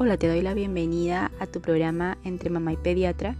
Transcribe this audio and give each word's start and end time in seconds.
Hola, 0.00 0.16
te 0.16 0.28
doy 0.28 0.42
la 0.42 0.54
bienvenida 0.54 1.32
a 1.40 1.48
tu 1.48 1.60
programa 1.60 2.18
Entre 2.22 2.50
Mamá 2.50 2.72
y 2.72 2.76
Pediatra. 2.76 3.34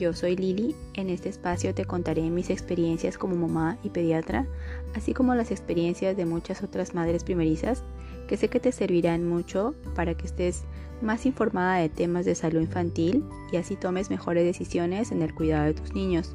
Yo 0.00 0.12
soy 0.14 0.34
Lili. 0.34 0.74
En 0.94 1.08
este 1.10 1.28
espacio 1.28 1.76
te 1.76 1.84
contaré 1.84 2.22
mis 2.22 2.50
experiencias 2.50 3.16
como 3.16 3.36
mamá 3.36 3.78
y 3.84 3.90
pediatra, 3.90 4.48
así 4.96 5.14
como 5.14 5.36
las 5.36 5.52
experiencias 5.52 6.16
de 6.16 6.26
muchas 6.26 6.64
otras 6.64 6.92
madres 6.96 7.22
primerizas, 7.22 7.84
que 8.26 8.36
sé 8.36 8.48
que 8.48 8.58
te 8.58 8.72
servirán 8.72 9.28
mucho 9.28 9.76
para 9.94 10.16
que 10.16 10.26
estés 10.26 10.64
más 11.02 11.24
informada 11.24 11.76
de 11.76 11.88
temas 11.88 12.24
de 12.24 12.34
salud 12.34 12.62
infantil 12.62 13.24
y 13.52 13.56
así 13.58 13.76
tomes 13.76 14.10
mejores 14.10 14.44
decisiones 14.44 15.12
en 15.12 15.22
el 15.22 15.32
cuidado 15.32 15.66
de 15.66 15.74
tus 15.74 15.94
niños. 15.94 16.34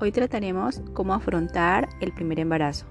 Hoy 0.00 0.12
trataremos 0.12 0.82
cómo 0.92 1.14
afrontar 1.14 1.88
el 2.02 2.12
primer 2.12 2.38
embarazo. 2.38 2.84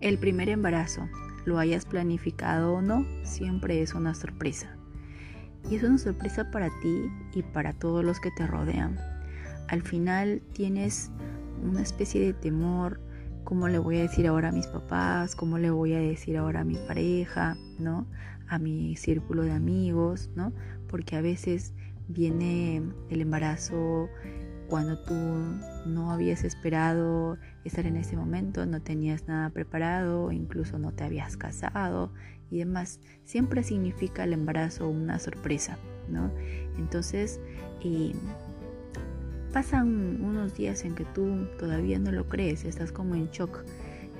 El 0.00 0.16
primer 0.16 0.48
embarazo 0.48 1.06
lo 1.44 1.58
hayas 1.58 1.84
planificado 1.84 2.74
o 2.74 2.82
no, 2.82 3.06
siempre 3.22 3.82
es 3.82 3.94
una 3.94 4.14
sorpresa. 4.14 4.76
Y 5.70 5.76
es 5.76 5.82
una 5.82 5.98
sorpresa 5.98 6.50
para 6.50 6.68
ti 6.80 7.10
y 7.34 7.42
para 7.42 7.72
todos 7.72 8.04
los 8.04 8.20
que 8.20 8.30
te 8.30 8.46
rodean. 8.46 8.98
Al 9.68 9.82
final 9.82 10.42
tienes 10.52 11.10
una 11.62 11.82
especie 11.82 12.20
de 12.20 12.32
temor, 12.32 13.00
cómo 13.44 13.68
le 13.68 13.78
voy 13.78 13.98
a 13.98 14.02
decir 14.02 14.26
ahora 14.26 14.48
a 14.48 14.52
mis 14.52 14.66
papás, 14.66 15.36
cómo 15.36 15.58
le 15.58 15.70
voy 15.70 15.94
a 15.94 15.98
decir 15.98 16.36
ahora 16.36 16.60
a 16.60 16.64
mi 16.64 16.76
pareja, 16.76 17.56
¿no? 17.78 18.06
A 18.48 18.58
mi 18.58 18.96
círculo 18.96 19.42
de 19.42 19.52
amigos, 19.52 20.30
¿no? 20.34 20.52
Porque 20.88 21.16
a 21.16 21.20
veces 21.20 21.74
viene 22.08 22.82
el 23.08 23.20
embarazo 23.20 24.08
cuando 24.70 24.96
tú 24.98 25.14
no 25.84 26.12
habías 26.12 26.44
esperado 26.44 27.36
estar 27.64 27.86
en 27.86 27.96
ese 27.96 28.16
momento, 28.16 28.64
no 28.66 28.80
tenías 28.80 29.26
nada 29.26 29.50
preparado, 29.50 30.30
incluso 30.30 30.78
no 30.78 30.92
te 30.92 31.02
habías 31.02 31.36
casado 31.36 32.12
y 32.50 32.58
demás. 32.58 33.00
Siempre 33.24 33.64
significa 33.64 34.22
el 34.22 34.32
embarazo 34.32 34.88
una 34.88 35.18
sorpresa, 35.18 35.76
¿no? 36.08 36.30
Entonces, 36.78 37.40
pasan 39.52 40.22
unos 40.22 40.54
días 40.54 40.84
en 40.84 40.94
que 40.94 41.04
tú 41.04 41.48
todavía 41.58 41.98
no 41.98 42.12
lo 42.12 42.28
crees, 42.28 42.64
estás 42.64 42.92
como 42.92 43.16
en 43.16 43.28
shock. 43.30 43.64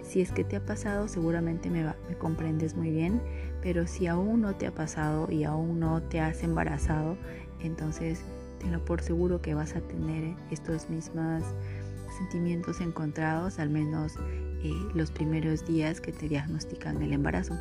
Si 0.03 0.21
es 0.21 0.33
que 0.33 0.43
te 0.43 0.57
ha 0.57 0.67
pasado, 0.67 1.07
seguramente 1.07 1.71
me, 1.71 1.85
me 1.85 2.19
comprendes 2.19 2.75
muy 2.75 2.91
bien, 2.91 3.23
pero 3.63 3.87
si 3.87 4.09
aún 4.09 4.41
no 4.41 4.57
te 4.57 4.67
ha 4.67 4.75
pasado 4.75 5.31
y 5.31 5.45
aún 5.45 5.79
no 5.79 6.03
te 6.03 6.21
has 6.21 6.43
embarazado, 6.43 7.17
entonces 7.61 8.25
tenlo 8.61 8.85
por 8.85 9.03
seguro 9.03 9.43
que 9.43 9.55
vas 9.55 9.75
a 9.75 9.81
tener 9.81 10.37
estos 10.51 10.89
mismos 10.89 11.43
sentimientos 12.17 12.81
encontrados, 12.81 13.59
al 13.59 13.71
menos 13.71 14.15
eh, 14.63 14.73
los 14.95 15.11
primeros 15.11 15.67
días 15.67 16.01
que 16.01 16.13
te 16.13 16.29
diagnostican 16.29 17.03
el 17.03 17.13
embarazo. 17.13 17.57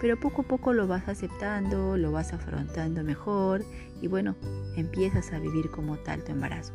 Pero 0.00 0.18
poco 0.18 0.42
a 0.42 0.44
poco 0.44 0.72
lo 0.72 0.86
vas 0.86 1.08
aceptando, 1.08 1.96
lo 1.96 2.12
vas 2.12 2.32
afrontando 2.32 3.02
mejor 3.02 3.64
y 4.00 4.08
bueno, 4.08 4.36
empiezas 4.76 5.32
a 5.32 5.38
vivir 5.38 5.70
como 5.70 5.96
tal 5.98 6.22
tu 6.24 6.32
embarazo. 6.32 6.72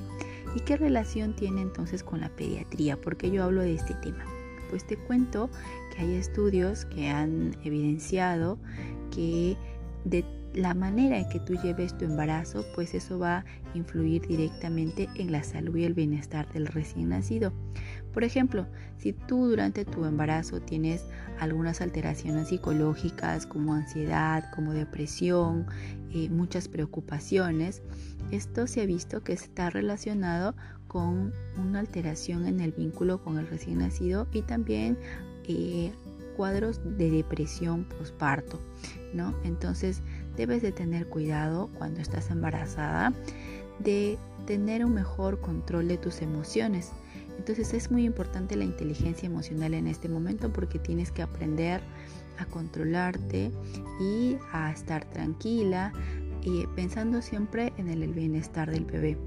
¿Y 0.56 0.62
qué 0.62 0.78
relación 0.78 1.36
tiene 1.36 1.62
entonces 1.62 2.04
con 2.04 2.22
la 2.22 2.30
pediatría? 2.30 3.00
Porque 3.00 3.30
yo 3.30 3.44
hablo 3.44 3.62
de 3.62 3.76
este 3.76 3.94
tema. 3.96 4.26
Pues 4.70 4.86
te 4.86 4.98
cuento 4.98 5.50
que 5.94 6.02
hay 6.02 6.16
estudios 6.16 6.86
que 6.86 7.10
han 7.10 7.56
evidenciado 7.64 8.58
que 9.12 9.58
de 10.06 10.24
la 10.54 10.74
manera 10.74 11.18
en 11.18 11.30
que 11.30 11.40
tú 11.40 11.56
lleves 11.62 11.98
tu 11.98 12.06
embarazo, 12.06 12.66
pues 12.76 12.94
eso 12.94 13.20
va 13.20 13.38
a 13.38 13.46
influir 13.74 14.28
directamente 14.28 15.08
en 15.16 15.32
la 15.32 15.44
salud 15.44 15.76
y 15.78 15.86
el 15.86 15.94
bienestar 15.94 16.52
del 16.54 16.68
recién 16.68 17.10
nacido. 17.10 17.54
Por 18.14 18.24
ejemplo, 18.24 18.66
si 18.98 19.14
tú 19.14 19.48
durante 19.48 19.86
tu 19.86 20.06
embarazo 20.06 20.60
tienes 20.60 21.06
algunas 21.40 21.82
alteraciones 21.82 22.50
psicológicas 22.50 23.46
como 23.46 23.76
ansiedad, 23.76 24.52
como 24.54 24.74
depresión, 24.74 25.68
eh, 26.12 26.30
muchas 26.30 26.68
preocupaciones, 26.68 27.82
esto 28.32 28.68
se 28.68 28.82
ha 28.82 28.86
visto 28.86 29.24
que 29.24 29.34
está 29.34 29.70
relacionado 29.70 30.56
con 30.88 31.32
una 31.58 31.80
alteración 31.80 32.48
en 32.48 32.60
el 32.60 32.72
vínculo 32.72 33.24
con 33.24 33.38
el 33.38 33.48
recién 33.48 33.78
nacido 33.78 34.28
y 34.34 34.42
también 34.42 34.98
eh, 35.48 35.92
cuadros 36.36 36.80
de 36.98 37.12
depresión 37.12 37.84
postparto, 37.84 38.60
¿no? 39.14 39.36
Entonces, 39.44 40.02
debes 40.40 40.62
de 40.62 40.72
tener 40.72 41.06
cuidado 41.08 41.70
cuando 41.78 42.00
estás 42.00 42.32
embarazada 42.32 43.12
de 43.80 44.18
tener 44.48 44.86
un 44.86 44.94
mejor 44.94 45.42
control 45.42 45.90
de 45.90 45.98
tus 45.98 46.22
emociones. 46.22 46.94
Entonces 47.38 47.74
es 47.74 47.92
muy 47.92 48.06
importante 48.06 48.56
la 48.56 48.64
inteligencia 48.64 49.28
emocional 49.28 49.74
en 49.74 49.86
este 49.86 50.08
momento 50.08 50.54
porque 50.54 50.80
tienes 50.80 51.12
que 51.12 51.24
aprender 51.24 51.82
a 52.38 52.46
controlarte 52.46 53.52
y 54.00 54.38
a 54.54 54.72
estar 54.72 55.04
tranquila 55.10 55.92
y 56.42 56.66
pensando 56.68 57.22
siempre 57.22 57.74
en 57.76 57.90
el 57.90 58.08
bienestar 58.14 58.72
del 58.72 58.86
bebé. 58.86 59.18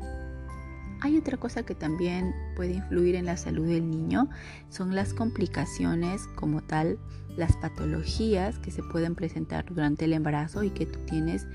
Hay 1.03 1.19
otra 1.19 1.37
cosa 1.37 1.63
que 1.63 1.75
también 1.75 2.35
puede 2.57 2.73
influir 2.73 3.17
en 3.17 3.27
la 3.27 3.37
salud 3.37 3.67
del 3.67 3.91
niño, 3.91 4.31
son 4.71 4.95
las 4.95 5.13
complicaciones 5.13 6.23
como 6.37 6.63
tal, 6.63 6.99
las 7.37 7.57
patologías 7.57 8.59
que 8.59 8.71
se 8.71 8.83
pueden 8.83 9.15
presentar 9.15 9.65
durante 9.67 10.05
el 10.05 10.13
embarazo 10.13 10.63
y 10.63 10.71
que 10.71 10.87
tú 10.87 10.99
tienes 11.07 11.47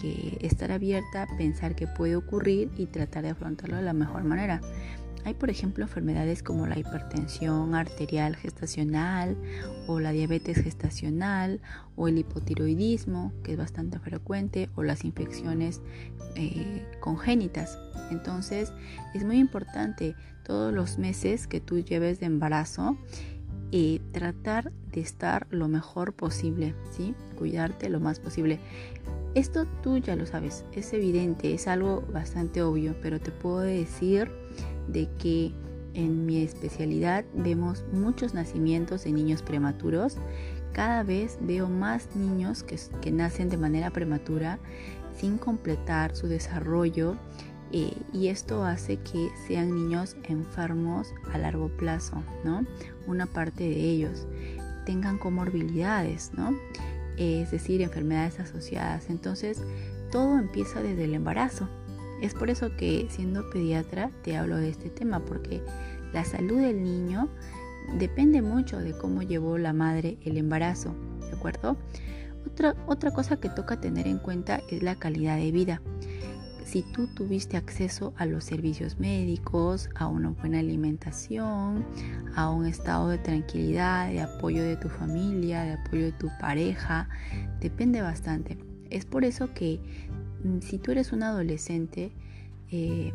que 0.00 0.38
estar 0.40 0.72
abierta, 0.72 1.26
pensar 1.36 1.74
que 1.74 1.86
puede 1.86 2.16
ocurrir 2.16 2.70
y 2.76 2.86
tratar 2.86 3.22
de 3.22 3.30
afrontarlo 3.30 3.76
de 3.76 3.82
la 3.82 3.92
mejor 3.92 4.24
manera. 4.24 4.60
Hay, 5.24 5.34
por 5.34 5.50
ejemplo, 5.50 5.84
enfermedades 5.84 6.42
como 6.42 6.66
la 6.66 6.78
hipertensión 6.78 7.74
arterial 7.74 8.36
gestacional 8.36 9.36
o 9.86 10.00
la 10.00 10.12
diabetes 10.12 10.62
gestacional 10.62 11.60
o 11.94 12.08
el 12.08 12.18
hipotiroidismo, 12.18 13.32
que 13.44 13.52
es 13.52 13.58
bastante 13.58 13.98
frecuente, 13.98 14.70
o 14.76 14.82
las 14.82 15.04
infecciones 15.04 15.82
eh, 16.36 16.86
congénitas. 17.00 17.78
Entonces, 18.10 18.72
es 19.14 19.24
muy 19.24 19.38
importante 19.38 20.14
todos 20.42 20.72
los 20.72 20.98
meses 20.98 21.46
que 21.46 21.60
tú 21.60 21.80
lleves 21.80 22.18
de 22.20 22.26
embarazo 22.26 22.96
y 23.70 24.00
tratar 24.12 24.72
de 24.92 25.00
estar 25.00 25.46
lo 25.50 25.68
mejor 25.68 26.12
posible, 26.12 26.74
¿sí? 26.90 27.14
Cuidarte 27.36 27.88
lo 27.88 28.00
más 28.00 28.18
posible. 28.18 28.58
Esto 29.34 29.66
tú 29.82 29.98
ya 29.98 30.16
lo 30.16 30.26
sabes, 30.26 30.64
es 30.72 30.92
evidente, 30.92 31.54
es 31.54 31.68
algo 31.68 32.02
bastante 32.12 32.62
obvio, 32.62 32.96
pero 33.00 33.20
te 33.20 33.30
puedo 33.30 33.60
decir 33.60 34.30
de 34.88 35.08
que 35.18 35.52
en 35.94 36.26
mi 36.26 36.42
especialidad 36.42 37.24
vemos 37.34 37.84
muchos 37.92 38.34
nacimientos 38.34 39.04
de 39.04 39.12
niños 39.12 39.42
prematuros. 39.42 40.16
Cada 40.72 41.02
vez 41.02 41.38
veo 41.40 41.68
más 41.68 42.14
niños 42.16 42.62
que, 42.62 42.78
que 43.00 43.10
nacen 43.10 43.48
de 43.48 43.56
manera 43.56 43.90
prematura 43.90 44.58
sin 45.16 45.38
completar 45.38 46.16
su 46.16 46.26
desarrollo 46.26 47.16
eh, 47.72 47.96
y 48.12 48.28
esto 48.28 48.64
hace 48.64 48.96
que 48.96 49.30
sean 49.46 49.74
niños 49.74 50.16
enfermos 50.24 51.14
a 51.32 51.38
largo 51.38 51.68
plazo, 51.68 52.22
¿no? 52.44 52.66
Una 53.06 53.26
parte 53.26 53.64
de 53.64 53.80
ellos 53.80 54.26
tengan 54.84 55.18
comorbilidades, 55.18 56.32
¿no? 56.36 56.52
Es 57.16 57.50
decir, 57.50 57.82
enfermedades 57.82 58.40
asociadas. 58.40 59.08
Entonces, 59.08 59.62
todo 60.10 60.38
empieza 60.38 60.82
desde 60.82 61.04
el 61.04 61.14
embarazo. 61.14 61.68
Es 62.20 62.34
por 62.34 62.50
eso 62.50 62.76
que 62.76 63.06
siendo 63.10 63.48
pediatra 63.50 64.10
te 64.22 64.36
hablo 64.36 64.56
de 64.56 64.70
este 64.70 64.90
tema, 64.90 65.24
porque 65.24 65.62
la 66.12 66.24
salud 66.24 66.60
del 66.60 66.82
niño 66.82 67.28
depende 67.98 68.42
mucho 68.42 68.78
de 68.78 68.92
cómo 68.92 69.22
llevó 69.22 69.58
la 69.58 69.72
madre 69.72 70.18
el 70.24 70.36
embarazo, 70.36 70.94
¿de 71.20 71.36
acuerdo? 71.36 71.76
Otra, 72.46 72.74
otra 72.86 73.10
cosa 73.12 73.38
que 73.38 73.48
toca 73.48 73.80
tener 73.80 74.06
en 74.06 74.18
cuenta 74.18 74.60
es 74.70 74.82
la 74.82 74.96
calidad 74.96 75.36
de 75.36 75.52
vida. 75.52 75.80
Si 76.64 76.82
tú 76.82 77.06
tuviste 77.08 77.56
acceso 77.56 78.12
a 78.16 78.26
los 78.26 78.44
servicios 78.44 78.98
médicos, 78.98 79.88
a 79.94 80.06
una 80.06 80.30
buena 80.30 80.60
alimentación, 80.60 81.84
a 82.36 82.50
un 82.50 82.66
estado 82.66 83.08
de 83.08 83.18
tranquilidad, 83.18 84.08
de 84.08 84.20
apoyo 84.20 84.62
de 84.62 84.76
tu 84.76 84.88
familia, 84.88 85.62
de 85.62 85.72
apoyo 85.72 86.04
de 86.04 86.12
tu 86.12 86.28
pareja, 86.40 87.08
depende 87.60 88.02
bastante. 88.02 88.58
Es 88.90 89.04
por 89.04 89.24
eso 89.24 89.52
que 89.54 89.80
Mm, 90.44 90.60
si 90.60 90.78
tú 90.78 90.90
eres 90.92 91.12
un 91.12 91.22
adolescente 91.22 92.12
eh, 92.70 93.12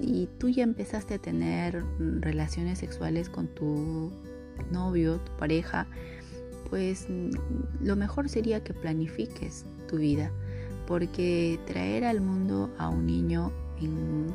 y 0.00 0.28
tú 0.38 0.48
ya 0.48 0.62
empezaste 0.62 1.14
a 1.14 1.18
tener 1.18 1.82
mm, 1.82 2.22
relaciones 2.22 2.78
sexuales 2.78 3.28
con 3.28 3.48
tu 3.48 4.12
novio, 4.70 5.18
tu 5.18 5.32
pareja, 5.36 5.86
pues 6.70 7.06
mm, 7.08 7.30
lo 7.84 7.96
mejor 7.96 8.28
sería 8.28 8.62
que 8.62 8.74
planifiques 8.74 9.66
tu 9.88 9.96
vida, 9.98 10.30
porque 10.86 11.58
traer 11.66 12.04
al 12.04 12.20
mundo 12.20 12.70
a 12.78 12.88
un 12.88 13.06
niño 13.06 13.52
en 13.80 14.34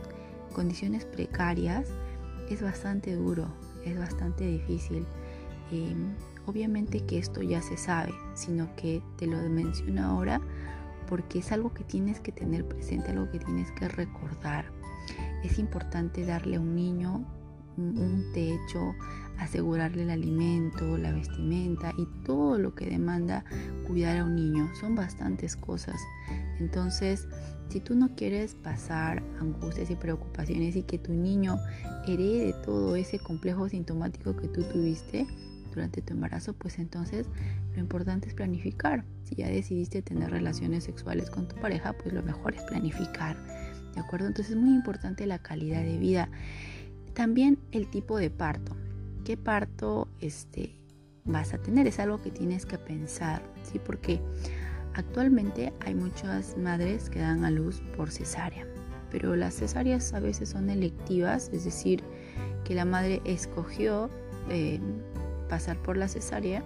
condiciones 0.54 1.06
precarias 1.06 1.88
es 2.50 2.62
bastante 2.62 3.16
duro, 3.16 3.48
es 3.86 3.98
bastante 3.98 4.46
difícil. 4.46 5.06
Em, 5.72 6.14
obviamente 6.46 7.06
que 7.06 7.18
esto 7.18 7.42
ya 7.42 7.62
se 7.62 7.78
sabe, 7.78 8.14
sino 8.34 8.76
que 8.76 9.02
te 9.18 9.28
lo 9.28 9.38
menciono 9.50 10.06
ahora 10.06 10.42
porque 11.08 11.40
es 11.40 11.52
algo 11.52 11.74
que 11.74 11.84
tienes 11.84 12.20
que 12.20 12.32
tener 12.32 12.66
presente, 12.68 13.12
algo 13.12 13.30
que 13.32 13.40
tienes 13.40 13.72
que 13.72 13.88
recordar. 13.88 14.66
Es 15.44 15.60
importante 15.60 16.26
darle 16.26 16.58
a 16.58 16.60
un 16.60 16.76
niño 16.76 17.26
un 17.78 18.32
techo, 18.34 18.94
asegurarle 19.42 20.04
el 20.04 20.12
alimento, 20.12 20.98
la 20.98 21.12
vestimenta 21.12 21.94
y 21.98 22.06
todo 22.24 22.60
lo 22.60 22.76
que 22.76 22.86
demanda 22.86 23.44
cuidar 23.88 24.18
a 24.20 24.26
un 24.26 24.36
niño. 24.36 24.70
Son 24.80 24.96
bastantes 24.96 25.56
cosas. 25.56 26.00
Entonces, 26.60 27.28
si 27.70 27.80
tú 27.80 27.96
no 27.96 28.16
quieres 28.16 28.54
pasar 28.54 29.24
angustias 29.40 29.90
y 29.90 29.96
preocupaciones 29.96 30.76
y 30.76 30.84
que 30.84 31.00
tu 31.00 31.14
niño 31.14 31.58
herede 32.08 32.54
todo 32.64 32.96
ese 32.96 33.18
complejo 33.18 33.68
sintomático 33.68 34.36
que 34.36 34.48
tú 34.48 34.62
tuviste 34.64 35.26
durante 35.74 36.02
tu 36.02 36.14
embarazo, 36.14 36.54
pues 36.54 36.78
entonces 36.78 37.28
lo 37.74 37.80
importante 37.80 38.28
es 38.28 38.36
planificar. 38.36 39.06
Si 39.24 39.36
ya 39.36 39.48
decidiste 39.48 40.04
tener 40.04 40.30
relaciones 40.30 40.84
sexuales 40.84 41.32
con 41.32 41.48
tu 41.48 41.56
pareja, 41.56 41.94
pues 41.94 42.14
lo 42.14 42.22
mejor 42.22 42.54
es 42.54 42.64
planificar. 42.64 43.38
¿De 43.96 44.02
acuerdo? 44.02 44.28
Entonces 44.28 44.56
es 44.56 44.62
muy 44.62 44.76
importante 44.76 45.26
la 45.26 45.40
calidad 45.40 45.82
de 45.82 45.98
vida. 45.98 46.30
También 47.16 47.58
el 47.72 47.90
tipo 47.90 48.18
de 48.18 48.30
parto. 48.30 48.76
¿Qué 49.24 49.38
parto 49.38 50.08
este, 50.20 50.80
vas 51.26 51.54
a 51.54 51.60
tener? 51.60 51.86
Es 51.86 52.00
algo 52.00 52.22
que 52.22 52.32
tienes 52.32 52.66
que 52.66 52.78
pensar, 52.78 53.44
¿sí? 53.64 53.80
Porque 53.80 54.20
actualmente 54.96 55.74
hay 55.86 55.94
muchas 55.94 56.58
madres 56.58 57.10
que 57.10 57.20
dan 57.20 57.46
a 57.46 57.52
luz 57.52 57.82
por 57.96 58.10
cesárea, 58.10 58.66
pero 59.12 59.36
las 59.36 59.56
cesáreas 59.56 60.14
a 60.14 60.20
veces 60.20 60.50
son 60.50 60.70
electivas, 60.70 61.50
es 61.54 61.66
decir, 61.66 62.04
que 62.64 62.74
la 62.74 62.86
madre 62.86 63.22
escogió 63.24 64.10
eh, 64.50 64.80
pasar 65.50 65.78
por 65.78 65.98
la 65.98 66.08
cesárea, 66.08 66.64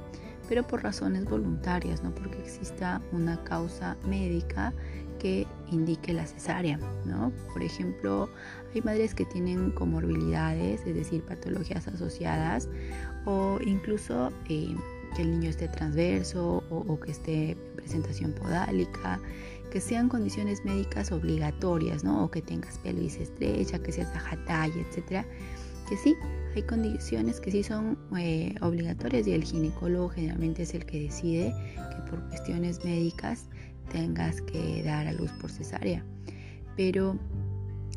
pero 0.47 0.65
por 0.65 0.81
razones 0.81 1.25
voluntarias, 1.25 2.03
no 2.03 2.15
porque 2.15 2.39
exista 2.39 3.01
una 3.11 3.43
causa 3.43 3.97
médica 4.07 4.73
que 5.17 5.47
indique 5.71 6.13
la 6.13 6.25
cesárea, 6.25 6.79
¿no? 7.05 7.31
Por 7.53 7.63
ejemplo, 7.63 8.29
hay 8.73 8.81
madres 8.81 9.13
que 9.15 9.25
tienen 9.25 9.71
comorbilidades, 9.71 10.81
es 10.85 10.95
decir, 10.95 11.23
patologías 11.23 11.87
asociadas, 11.87 12.69
o 13.25 13.57
incluso 13.65 14.31
eh, 14.49 14.75
que 15.15 15.21
el 15.21 15.31
niño 15.31 15.49
esté 15.49 15.67
transverso 15.67 16.63
o, 16.69 16.99
que 16.99 17.11
esté 17.11 17.51
en 17.51 17.75
presentación 17.75 18.33
podálica, 18.33 19.19
que 19.71 19.81
sean 19.81 20.09
condiciones 20.09 20.63
médicas 20.65 21.11
obligatorias, 21.11 22.03
¿no? 22.03 22.25
O 22.25 22.31
que 22.31 22.41
tengas 22.41 22.77
pelvis 22.79 23.17
estrecha, 23.17 23.79
que 23.79 23.91
seas 23.91 24.13
baja 24.13 24.37
talla, 24.45 24.81
etcétera. 24.89 25.25
Que 25.89 25.97
sí, 25.97 26.15
hay 26.55 26.63
condiciones 26.63 27.39
que 27.39 27.51
sí 27.51 27.63
son 27.63 27.97
eh, 28.17 28.55
obligatorias 28.61 29.27
y 29.27 29.33
el 29.33 29.43
ginecólogo 29.43 30.09
generalmente 30.09 30.63
es 30.63 30.73
el 30.73 30.85
que 30.85 31.01
decide 31.01 31.53
que 31.75 32.09
por 32.09 32.27
cuestiones 32.29 32.83
médicas 32.83 33.45
tengas 33.91 34.41
que 34.41 34.83
dar 34.83 35.07
a 35.07 35.13
luz 35.13 35.31
por 35.33 35.49
cesárea. 35.51 36.03
Pero 36.75 37.17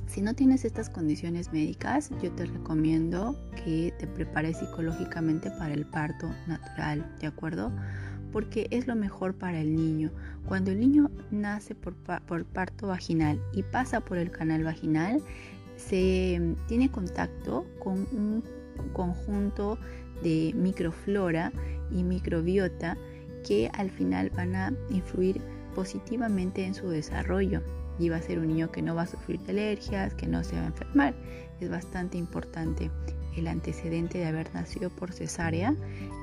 si 0.07 0.23
no 0.23 0.35
tienes 0.35 0.65
estas 0.65 0.89
condiciones 0.89 1.53
médicas, 1.53 2.11
yo 2.23 2.33
te 2.33 2.47
recomiendo 2.47 3.37
que 3.63 3.93
te 3.99 4.07
prepares 4.07 4.59
psicológicamente 4.59 5.51
para 5.51 5.75
el 5.75 5.85
parto 5.85 6.31
natural, 6.47 7.07
¿de 7.21 7.27
acuerdo? 7.27 7.71
Porque 8.33 8.69
es 8.71 8.87
lo 8.87 8.97
mejor 8.97 9.35
para 9.35 9.61
el 9.61 9.77
niño. 9.77 10.11
Cuando 10.47 10.71
el 10.71 10.81
niño 10.81 11.11
nace 11.31 11.75
por, 11.75 11.95
por 11.95 12.45
parto 12.47 12.89
vaginal 12.89 13.41
y 13.53 13.63
pasa 13.63 14.01
por 14.01 14.19
el 14.19 14.31
canal 14.31 14.65
vaginal, 14.65 15.23
se 15.77 16.57
tiene 16.67 16.91
contacto 16.91 17.67
con 17.79 18.07
un 18.13 18.43
conjunto 18.93 19.79
de 20.23 20.53
microflora 20.55 21.53
y 21.91 22.03
microbiota 22.03 22.97
que 23.47 23.71
al 23.75 23.91
final 23.91 24.31
van 24.31 24.55
a 24.55 24.73
influir 24.91 25.41
positivamente 25.79 26.67
en 26.67 26.75
su 26.75 26.89
desarrollo 26.89 27.63
y 28.01 28.09
va 28.09 28.17
a 28.17 28.21
ser 28.21 28.41
un 28.41 28.49
niño 28.49 28.73
que 28.73 28.83
no 28.83 28.97
va 28.97 29.03
a 29.03 29.07
sufrir 29.07 29.39
de 29.43 29.53
alergias, 29.53 30.13
que 30.13 30.27
no 30.27 30.43
se 30.43 30.57
va 30.57 30.63
a 30.63 30.67
enfermar. 30.67 31.15
Es 31.61 31.71
bastante 31.71 32.19
importante. 32.19 32.91
El 33.37 33.47
antecedente 33.47 34.19
de 34.19 34.27
haber 34.27 34.53
nacido 34.55 34.91
por 34.91 35.13
cesárea 35.13 35.77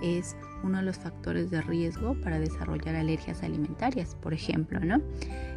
es 0.03 0.35
uno 0.61 0.79
de 0.79 0.83
los 0.83 0.97
factores 0.97 1.51
de 1.51 1.61
riesgo 1.61 2.19
para 2.21 2.37
desarrollar 2.37 2.95
alergias 2.95 3.43
alimentarias, 3.43 4.15
por 4.15 4.33
ejemplo, 4.33 4.81
¿no? 4.81 5.01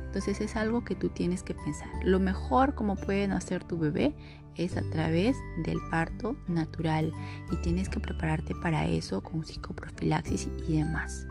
Entonces 0.06 0.40
es 0.40 0.54
algo 0.54 0.84
que 0.84 0.94
tú 0.94 1.08
tienes 1.08 1.42
que 1.42 1.54
pensar. 1.54 1.88
Lo 2.04 2.20
mejor 2.20 2.76
como 2.76 2.94
puede 2.94 3.26
nacer 3.26 3.64
tu 3.64 3.78
bebé 3.78 4.14
es 4.54 4.76
a 4.76 4.88
través 4.92 5.36
del 5.64 5.78
parto 5.90 6.36
natural 6.46 7.12
y 7.50 7.56
tienes 7.62 7.88
que 7.88 7.98
prepararte 7.98 8.54
para 8.62 8.86
eso 8.86 9.24
con 9.24 9.44
psicoprofilaxis 9.44 10.46
y 10.68 10.76
demás. 10.76 11.26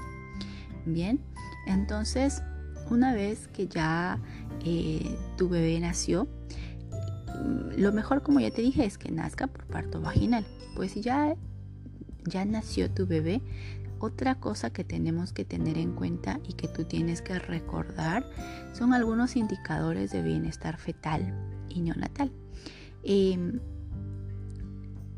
Bien, 0.86 1.19
entonces 1.66 2.42
una 2.89 3.13
vez 3.13 3.48
que 3.50 3.68
ya 3.68 4.19
eh, 4.66 5.18
tu 5.38 5.50
bebé 5.50 5.80
nació, 5.80 6.25
mm, 6.25 7.80
lo 7.80 7.92
mejor, 7.92 8.24
como 8.24 8.39
ya 8.39 8.51
te 8.51 8.62
dije, 8.62 8.86
es 8.86 8.98
que 8.98 9.12
nazca 9.12 9.48
por 9.48 9.66
parto 9.66 10.01
vaginal. 10.01 10.45
Pues 10.75 10.92
si 10.92 11.01
ya, 11.01 11.36
ya 12.25 12.45
nació 12.45 12.89
tu 12.89 13.07
bebé, 13.07 13.42
otra 14.00 14.36
cosa 14.36 14.69
que 14.69 14.84
tenemos 14.84 15.34
que 15.34 15.44
tener 15.44 15.78
en 15.78 15.94
cuenta 15.94 16.39
y 16.48 16.54
que 16.54 16.68
tú 16.68 16.84
tienes 16.84 17.22
que 17.22 17.39
recordar 17.39 18.30
son 18.74 18.94
algunos 18.94 19.36
indicadores 19.36 20.12
de 20.12 20.22
bienestar 20.22 20.78
fetal 20.78 21.33
y 21.69 21.81
neonatal. 21.81 22.31
Em, 23.04 23.60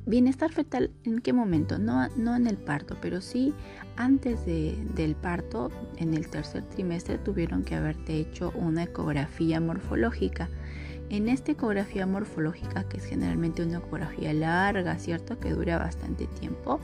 Bienestar 0.09 0.51
fetal, 0.51 0.89
¿en 1.03 1.19
qué 1.19 1.33
momento? 1.33 1.77
No, 1.77 2.09
no 2.17 2.35
en 2.35 2.47
el 2.47 2.57
parto, 2.57 2.97
pero 2.99 3.21
sí 3.21 3.53
antes 3.95 4.43
del 4.43 5.15
parto, 5.15 5.69
en 5.97 6.15
el 6.15 6.27
tercer 6.31 6.63
trimestre, 6.63 7.19
tuvieron 7.19 7.63
que 7.63 7.75
haberte 7.75 8.17
hecho 8.17 8.51
una 8.55 8.85
ecografía 8.85 9.61
morfológica. 9.61 10.49
En 11.11 11.29
esta 11.29 11.51
ecografía 11.51 12.07
morfológica, 12.07 12.85
que 12.85 12.97
es 12.97 13.05
generalmente 13.05 13.61
una 13.61 13.77
ecografía 13.77 14.33
larga, 14.33 14.97
¿cierto? 14.97 15.39
Que 15.39 15.51
dura 15.51 15.77
bastante 15.77 16.25
tiempo, 16.25 16.79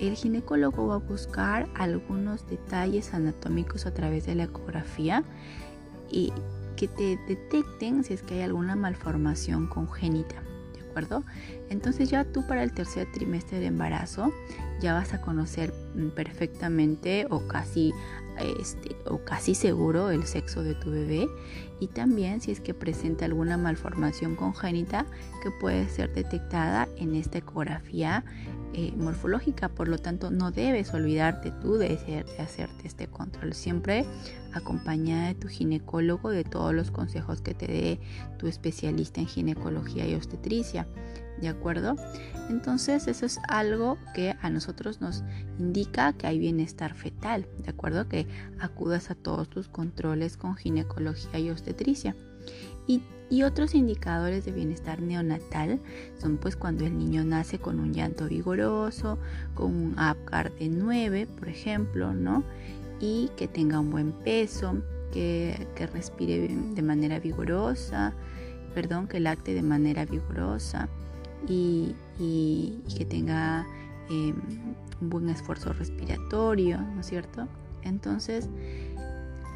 el 0.00 0.14
ginecólogo 0.14 0.86
va 0.86 0.94
a 0.94 0.98
buscar 1.00 1.68
algunos 1.74 2.48
detalles 2.48 3.12
anatómicos 3.12 3.84
a 3.84 3.92
través 3.92 4.24
de 4.24 4.36
la 4.36 4.44
ecografía 4.44 5.22
y 6.10 6.32
que 6.76 6.88
te 6.88 7.18
detecten 7.28 8.04
si 8.04 8.14
es 8.14 8.22
que 8.22 8.36
hay 8.36 8.40
alguna 8.40 8.74
malformación 8.74 9.66
congénita. 9.66 10.53
Entonces 11.70 12.10
ya 12.10 12.24
tú 12.24 12.46
para 12.46 12.62
el 12.62 12.72
tercer 12.72 13.06
trimestre 13.12 13.58
de 13.60 13.66
embarazo 13.66 14.32
ya 14.80 14.92
vas 14.94 15.12
a 15.14 15.20
conocer 15.20 15.72
mm, 15.94 16.08
perfectamente 16.10 17.26
o 17.30 17.46
casi 17.48 17.92
este, 18.38 18.96
o 19.06 19.24
casi 19.24 19.54
seguro 19.54 20.10
el 20.10 20.24
sexo 20.24 20.62
de 20.62 20.74
tu 20.74 20.90
bebé 20.90 21.28
y 21.80 21.88
también 21.88 22.40
si 22.40 22.50
es 22.50 22.60
que 22.60 22.74
presenta 22.74 23.24
alguna 23.24 23.56
malformación 23.56 24.36
congénita 24.36 25.06
que 25.42 25.50
puede 25.60 25.88
ser 25.88 26.12
detectada 26.14 26.88
en 26.96 27.14
esta 27.14 27.38
ecografía 27.38 28.24
eh, 28.72 28.92
morfológica. 28.96 29.68
Por 29.68 29.88
lo 29.88 29.98
tanto, 29.98 30.30
no 30.30 30.50
debes 30.50 30.92
olvidarte 30.94 31.52
tú 31.62 31.74
de, 31.74 31.90
de 31.96 32.42
hacerte 32.42 32.86
este 32.86 33.06
control. 33.06 33.54
Siempre 33.54 34.04
acompañada 34.52 35.28
de 35.28 35.34
tu 35.34 35.48
ginecólogo, 35.48 36.30
de 36.30 36.44
todos 36.44 36.74
los 36.74 36.90
consejos 36.90 37.40
que 37.40 37.54
te 37.54 37.66
dé 37.66 38.00
tu 38.38 38.46
especialista 38.46 39.20
en 39.20 39.26
ginecología 39.26 40.06
y 40.08 40.14
obstetricia. 40.14 40.86
¿De 41.40 41.48
acuerdo? 41.48 41.96
Entonces 42.48 43.08
eso 43.08 43.26
es 43.26 43.38
algo 43.48 43.98
que 44.14 44.36
a 44.40 44.50
nosotros 44.50 45.00
nos 45.00 45.24
indica 45.58 46.12
que 46.12 46.26
hay 46.26 46.38
bienestar 46.38 46.94
fetal. 46.94 47.46
¿De 47.58 47.70
acuerdo? 47.70 48.08
Que 48.08 48.26
acudas 48.60 49.10
a 49.10 49.14
todos 49.14 49.48
tus 49.48 49.68
controles 49.68 50.36
con 50.36 50.56
ginecología 50.56 51.38
y 51.38 51.50
obstetricia. 51.50 52.14
Y, 52.86 53.02
otros 53.42 53.74
indicadores 53.74 54.44
de 54.44 54.52
bienestar 54.52 55.02
neonatal 55.02 55.80
son 56.20 56.36
pues 56.36 56.54
cuando 56.54 56.86
el 56.86 56.96
niño 56.96 57.24
nace 57.24 57.58
con 57.58 57.80
un 57.80 57.92
llanto 57.92 58.28
vigoroso, 58.28 59.18
con 59.54 59.74
un 59.74 59.98
APGAR 59.98 60.54
de 60.54 60.68
9, 60.68 61.26
por 61.26 61.48
ejemplo, 61.48 62.14
¿no? 62.14 62.44
Y 63.00 63.30
que 63.36 63.48
tenga 63.48 63.80
un 63.80 63.90
buen 63.90 64.12
peso, 64.12 64.76
que, 65.12 65.66
respire 65.92 66.48
de 66.48 66.82
manera 66.82 67.18
vigorosa, 67.18 68.12
perdón, 68.72 69.08
que 69.08 69.18
lacte 69.18 69.52
de 69.52 69.62
manera 69.62 70.04
vigorosa 70.04 70.88
y, 71.48 71.94
que 72.96 73.04
tenga 73.04 73.66
em, 74.10 74.36
un 75.00 75.10
buen 75.10 75.28
esfuerzo 75.28 75.72
respiratorio, 75.72 76.80
¿no 76.80 77.00
es 77.00 77.06
cierto? 77.06 77.48
Entonces, 77.82 78.48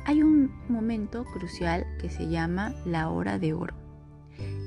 hay 0.04 0.23
un 0.23 0.50
momento 0.68 1.25
crucial 1.25 1.87
que 2.00 2.09
se 2.09 2.28
llama 2.28 2.75
la 2.85 3.11
hora 3.11 3.38
de 3.38 3.52
oro. 3.52 3.75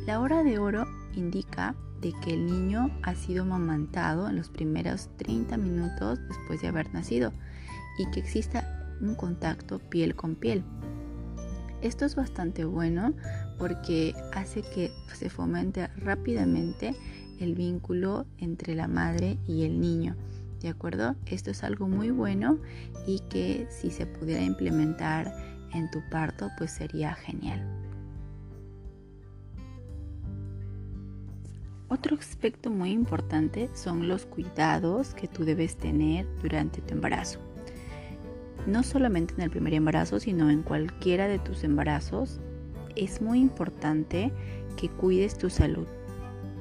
La 0.05 0.19
hora 0.19 0.43
de 0.43 0.59
oro 0.59 0.85
indica 1.15 1.75
de 2.01 2.13
que 2.23 2.33
el 2.33 2.45
niño 2.47 2.89
ha 3.03 3.15
sido 3.15 3.45
mamantado 3.45 4.27
en 4.27 4.35
los 4.35 4.49
primeros 4.49 5.09
30 5.17 5.57
minutos 5.57 6.19
después 6.27 6.61
de 6.61 6.67
haber 6.67 6.91
nacido 6.93 7.31
y 7.97 8.09
que 8.11 8.19
exista 8.19 8.97
un 9.01 9.15
contacto 9.15 9.79
piel 9.79 10.15
con 10.15 10.35
piel. 10.35 10.63
Esto 11.81 12.05
es 12.05 12.15
bastante 12.15 12.65
bueno 12.65 13.13
porque 13.61 14.15
hace 14.33 14.63
que 14.63 14.91
se 15.13 15.29
fomente 15.29 15.87
rápidamente 15.97 16.95
el 17.39 17.53
vínculo 17.53 18.25
entre 18.39 18.73
la 18.73 18.87
madre 18.87 19.37
y 19.47 19.65
el 19.65 19.79
niño. 19.79 20.15
¿De 20.61 20.69
acuerdo? 20.69 21.15
Esto 21.27 21.51
es 21.51 21.63
algo 21.63 21.87
muy 21.87 22.09
bueno 22.09 22.57
y 23.05 23.19
que 23.29 23.67
si 23.69 23.91
se 23.91 24.07
pudiera 24.07 24.41
implementar 24.41 25.31
en 25.75 25.91
tu 25.91 25.99
parto, 26.09 26.49
pues 26.57 26.71
sería 26.71 27.13
genial. 27.13 27.63
Otro 31.87 32.17
aspecto 32.17 32.71
muy 32.71 32.89
importante 32.89 33.69
son 33.75 34.07
los 34.07 34.25
cuidados 34.25 35.13
que 35.13 35.27
tú 35.27 35.45
debes 35.45 35.77
tener 35.77 36.25
durante 36.41 36.81
tu 36.81 36.95
embarazo. 36.95 37.39
No 38.65 38.81
solamente 38.81 39.35
en 39.35 39.41
el 39.41 39.51
primer 39.51 39.75
embarazo, 39.75 40.19
sino 40.19 40.49
en 40.49 40.63
cualquiera 40.63 41.27
de 41.27 41.37
tus 41.37 41.63
embarazos, 41.63 42.39
es 42.95 43.21
muy 43.21 43.39
importante 43.39 44.31
que 44.77 44.89
cuides 44.89 45.37
tu 45.37 45.49
salud. 45.49 45.87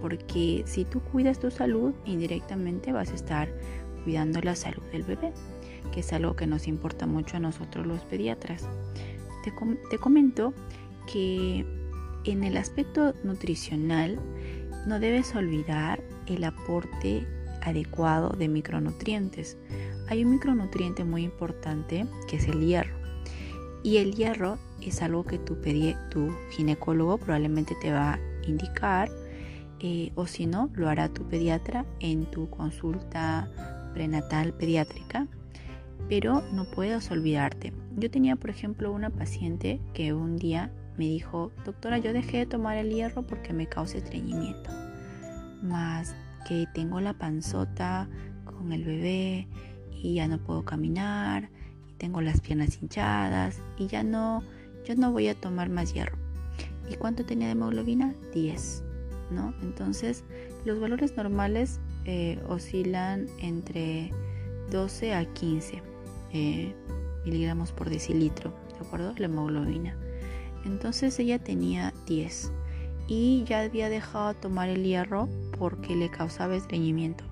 Porque 0.01 0.63
si 0.67 0.85
tú 0.85 1.01
cuidas 1.01 1.39
tu 1.39 1.51
salud, 1.51 1.93
indirectamente 2.07 2.93
vas 2.93 3.11
a 3.11 3.15
estar 3.15 3.49
cuidando 4.05 4.41
la 4.41 4.55
salud 4.55 4.83
del 4.93 5.03
bebé, 5.03 5.33
que 5.93 6.01
es 6.01 6.13
algo 6.13 6.37
que 6.37 6.47
nos 6.47 6.67
importa 6.69 7.07
mucho 7.07 7.37
a 7.37 7.41
nosotros 7.41 7.87
los 7.87 8.01
pediatras. 8.05 8.67
Te, 9.45 9.53
te 9.91 9.99
comento 9.99 10.55
que 11.11 11.67
en 12.25 12.45
el 12.45 12.57
aspecto 12.57 13.15
nutricional 13.25 14.19
no 14.87 15.01
debes 15.01 15.35
olvidar 15.35 16.03
el 16.27 16.45
aporte 16.45 17.27
adecuado 17.63 18.31
de 18.31 18.49
micronutrientes. 18.49 19.59
Hay 20.09 20.25
un 20.25 20.33
micronutriente 20.33 21.05
muy 21.05 21.25
importante 21.25 22.07
que 22.29 22.37
es 22.37 22.49
el 22.49 22.61
hierro. 22.61 22.95
Y 23.83 23.99
el 23.99 24.15
hierro 24.15 24.59
es 24.83 25.03
algo 25.03 25.25
que 25.25 25.39
tu, 25.39 25.57
tu 26.11 26.37
ginecólogo 26.51 27.19
probablemente 27.19 27.75
te 27.81 27.93
va 27.93 28.15
a 28.15 28.19
indicar 28.47 29.11
eh, 29.81 30.13
o 30.15 30.27
si 30.27 30.47
no, 30.47 30.71
lo 30.75 30.89
hará 30.89 31.09
tu 31.09 31.27
pediatra 31.27 31.87
en 32.01 32.27
tu 32.27 32.51
consulta 32.51 33.51
prenatal 33.95 34.53
pediátrica. 34.53 35.27
Pero 36.09 36.43
no 36.53 36.65
puedes 36.71 37.11
olvidarte. 37.11 37.73
Yo 37.97 38.11
tenía, 38.11 38.37
por 38.37 38.51
ejemplo, 38.51 38.93
una 38.93 39.11
paciente 39.11 39.81
que 39.95 40.13
un 40.13 40.37
día 40.37 40.73
me 40.99 41.05
dijo, 41.05 41.53
doctora, 41.65 41.99
yo 41.99 42.13
dejé 42.13 42.39
de 42.39 42.47
tomar 42.47 42.77
el 42.77 42.91
hierro 42.91 43.23
porque 43.27 43.53
me 43.53 43.67
causa 43.67 43.99
estreñimiento. 43.99 44.71
Más 45.63 46.15
que 46.47 46.67
tengo 46.75 47.01
la 47.01 47.15
panzota 47.15 48.09
con 48.45 48.73
el 48.73 48.85
bebé 48.85 49.47
y 50.03 50.15
ya 50.15 50.29
no 50.29 50.39
puedo 50.39 50.65
caminar 50.65 51.49
y 51.89 51.95
tengo 51.95 52.21
las 52.21 52.41
piernas 52.41 52.83
hinchadas 52.83 53.63
y 53.79 53.87
ya 53.87 54.03
no, 54.03 54.43
yo 54.85 54.95
no 54.97 55.13
voy 55.13 55.29
a 55.29 55.35
tomar 55.35 55.69
más 55.69 55.93
hierro. 55.95 56.17
¿Y 56.89 56.97
cuánto 56.97 57.25
tenía 57.25 57.47
de 57.47 57.53
hemoglobina? 57.53 58.15
10, 58.33 58.83
¿no? 59.31 59.55
Entonces, 59.63 60.25
los 60.65 60.81
valores 60.81 61.17
normales 61.17 61.79
eh, 62.05 62.43
oscilan 62.49 63.27
entre 63.39 64.11
12 64.71 65.15
a 65.15 65.25
15 65.25 65.83
eh, 66.33 66.75
miligramos 67.25 67.73
por 67.73 67.91
decilitro, 67.91 68.55
¿de 68.79 68.87
acuerdo? 68.87 69.15
La 69.19 69.27
hemoglobina. 69.27 69.97
Entonces 70.65 71.19
ella 71.19 71.39
tenía 71.39 71.93
10 72.07 72.53
y 73.09 73.45
ya 73.45 73.61
había 73.61 73.89
dejado 73.89 74.29
de 74.29 74.41
tomar 74.41 74.69
el 74.69 74.85
hierro 74.85 75.29
porque 75.59 75.97
le 75.97 76.11
causaba 76.11 76.55
estreñimiento, 76.55 77.25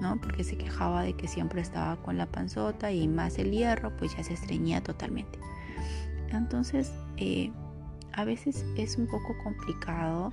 ¿no? 0.00 0.20
Porque 0.20 0.44
se 0.44 0.56
quejaba 0.56 1.02
de 1.02 1.14
que 1.14 1.28
siempre 1.28 1.60
estaba 1.60 1.96
con 2.02 2.16
la 2.16 2.26
panzota 2.26 2.92
y 2.92 3.06
más 3.08 3.38
el 3.38 3.50
hierro, 3.50 3.96
pues 3.96 4.16
ya 4.16 4.24
se 4.24 4.34
estreñía 4.34 4.82
totalmente. 4.82 5.38
Entonces, 6.32 6.92
eh, 7.16 7.50
a 8.12 8.24
veces 8.24 8.64
es 8.76 8.96
un 8.96 9.06
poco 9.06 9.36
complicado, 9.44 10.32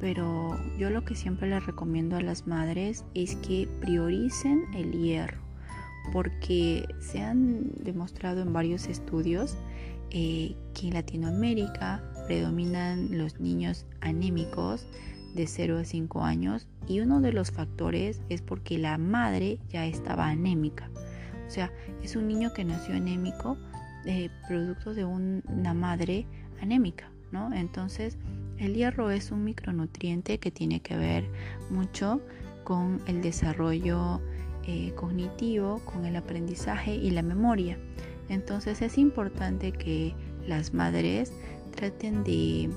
pero 0.00 0.56
yo 0.78 0.90
lo 0.90 1.04
que 1.04 1.14
siempre 1.14 1.48
les 1.48 1.64
recomiendo 1.66 2.16
a 2.16 2.20
las 2.20 2.46
madres 2.46 3.04
es 3.14 3.36
que 3.36 3.68
prioricen 3.80 4.66
el 4.74 4.92
hierro, 4.92 5.38
porque 6.12 6.86
se 7.00 7.22
han 7.22 7.72
demostrado 7.82 8.42
en 8.42 8.52
varios 8.52 8.86
estudios 8.86 9.56
eh, 10.10 10.54
que 10.74 10.88
en 10.88 10.94
Latinoamérica 10.94 12.02
predominan 12.26 13.18
los 13.18 13.40
niños 13.40 13.86
anémicos 14.00 14.86
de 15.34 15.46
0 15.46 15.78
a 15.78 15.84
5 15.84 16.22
años 16.22 16.68
y 16.86 17.00
uno 17.00 17.20
de 17.20 17.32
los 17.32 17.50
factores 17.50 18.20
es 18.28 18.40
porque 18.40 18.78
la 18.78 18.98
madre 18.98 19.58
ya 19.68 19.86
estaba 19.86 20.28
anémica. 20.28 20.88
O 21.46 21.50
sea, 21.50 21.72
es 22.02 22.16
un 22.16 22.28
niño 22.28 22.52
que 22.54 22.64
nació 22.64 22.94
anémico 22.94 23.58
de 24.04 24.30
producto 24.46 24.94
de 24.94 25.04
una 25.04 25.74
madre 25.74 26.26
anémica, 26.60 27.10
¿no? 27.32 27.52
Entonces, 27.52 28.16
el 28.58 28.74
hierro 28.74 29.10
es 29.10 29.30
un 29.30 29.44
micronutriente 29.44 30.38
que 30.38 30.50
tiene 30.50 30.80
que 30.80 30.96
ver 30.96 31.24
mucho 31.70 32.20
con 32.62 33.00
el 33.06 33.20
desarrollo 33.20 34.20
eh, 34.66 34.92
cognitivo, 34.96 35.80
con 35.84 36.06
el 36.06 36.16
aprendizaje 36.16 36.94
y 36.94 37.10
la 37.10 37.22
memoria. 37.22 37.78
Entonces 38.28 38.80
es 38.80 38.96
importante 38.96 39.72
que 39.72 40.14
las 40.46 40.72
madres 40.72 41.32
traten 41.76 42.24
de, 42.24 42.70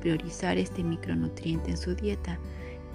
priorizar 0.00 0.58
este 0.58 0.82
micronutriente 0.82 1.70
en 1.70 1.76
su 1.76 1.94
dieta 1.94 2.40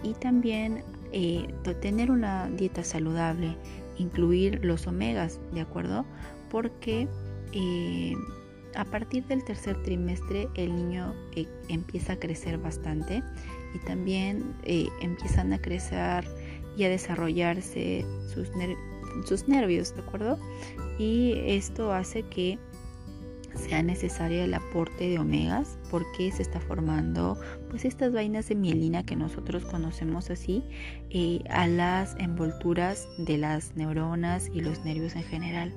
y 0.04 0.14
también 0.14 0.84
eh, 1.14 1.48
tener 1.80 2.12
una 2.12 2.50
dieta 2.50 2.84
saludable, 2.84 3.56
incluir 3.98 4.64
los 4.66 4.88
omegas, 4.88 5.40
¿de 5.54 5.62
acuerdo? 5.62 6.06
Porque 6.50 7.08
eh, 7.54 8.14
a 8.76 8.86
partir 8.86 9.26
del 9.26 9.44
tercer 9.44 9.82
trimestre 9.84 10.48
el 10.56 10.76
niño 10.76 11.14
eh, 11.36 11.48
empieza 11.68 12.14
a 12.14 12.20
crecer 12.20 12.58
bastante 12.58 13.24
y 13.74 13.80
también 13.80 14.56
empiezan 15.02 15.54
a 15.54 15.62
crecer 15.62 16.26
y 16.78 16.84
a 16.84 16.90
desarrollarse 16.90 18.06
sus, 18.28 19.48
nervios, 19.48 19.96
¿de 19.96 20.02
acuerdo? 20.02 20.40
Y 20.98 21.34
esto 21.46 21.94
hace 21.94 22.24
que 22.24 22.58
sea 23.56 23.84
necesario 23.84 24.44
el 24.44 24.54
aporte 24.54 25.10
de 25.10 25.20
omegas 25.20 25.78
porque 25.90 26.32
se 26.32 26.42
está 26.42 26.62
formando 26.62 27.38
pues 27.70 27.84
estas 27.84 28.14
vainas 28.14 28.48
de 28.48 28.56
mielina 28.56 29.04
que 29.04 29.18
nosotros 29.18 29.66
conocemos 29.66 30.30
así 30.30 30.64
eh, 31.10 31.42
a 31.50 31.68
las 31.68 32.16
envolturas 32.18 33.08
de 33.18 33.38
las 33.38 33.76
neuronas 33.76 34.50
y 34.54 34.62
los 34.62 34.86
nervios 34.86 35.16
en 35.16 35.24
general. 35.24 35.74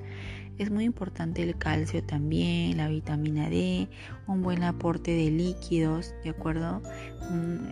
Es 0.57 0.71
muy 0.71 0.85
importante 0.85 1.43
el 1.43 1.57
calcio 1.57 2.01
también, 2.03 2.77
la 2.77 2.87
vitamina 2.87 3.49
D, 3.49 3.89
un 4.27 4.41
buen 4.41 4.63
aporte 4.63 5.11
de 5.11 5.29
líquidos, 5.29 6.13
¿de 6.23 6.29
acuerdo? 6.29 6.81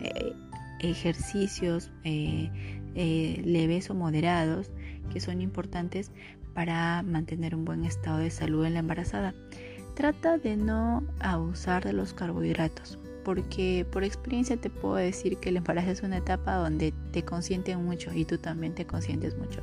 Eh, 0.02 0.34
ejercicios 0.80 1.90
eh, 2.04 2.50
leves 3.42 3.88
o 3.88 3.94
moderados 3.94 4.70
que 5.10 5.20
son 5.20 5.40
importantes 5.40 6.10
para 6.54 7.02
mantener 7.02 7.54
un 7.54 7.64
buen 7.64 7.84
estado 7.84 8.18
de 8.18 8.30
salud 8.30 8.66
en 8.66 8.74
la 8.74 8.80
embarazada. 8.80 9.34
Trata 9.94 10.38
de 10.38 10.56
no 10.56 11.04
abusar 11.20 11.84
de 11.84 11.92
los 11.92 12.12
carbohidratos, 12.12 12.98
porque 13.24 13.86
por 13.90 14.04
experiencia 14.04 14.56
te 14.56 14.68
puedo 14.68 14.96
decir 14.96 15.38
que 15.38 15.48
el 15.48 15.56
embarazo 15.56 15.90
es 15.90 16.02
una 16.02 16.18
etapa 16.18 16.56
donde 16.56 16.92
te 17.12 17.24
consienten 17.24 17.84
mucho 17.84 18.12
y 18.12 18.24
tú 18.24 18.38
también 18.38 18.74
te 18.74 18.86
consientes 18.86 19.36
mucho. 19.38 19.60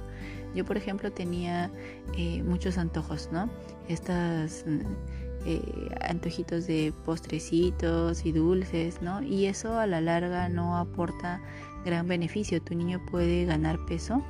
Yo, 0.56 0.66
por 0.66 0.78
ejemplo, 0.78 1.12
tenía 1.12 1.72
eh, 2.18 2.44
muchos 2.44 2.78
antojos, 2.78 3.30
¿no? 3.32 3.50
Estas 3.88 4.66
mm, 4.68 4.80
eh, 5.46 5.96
antojitos 6.02 6.68
de 6.68 6.94
postrecitos 7.06 8.26
y 8.26 8.32
dulces, 8.32 9.02
¿no? 9.02 9.22
Y 9.22 9.46
eso 9.46 9.80
a 9.80 9.88
la 9.88 10.02
larga 10.02 10.50
no 10.50 10.78
aporta 10.78 11.42
gran 11.86 12.08
beneficio. 12.08 12.62
Tu 12.62 12.76
niño 12.76 13.02
puede 13.10 13.46
ganar 13.46 13.80
peso 13.86 14.24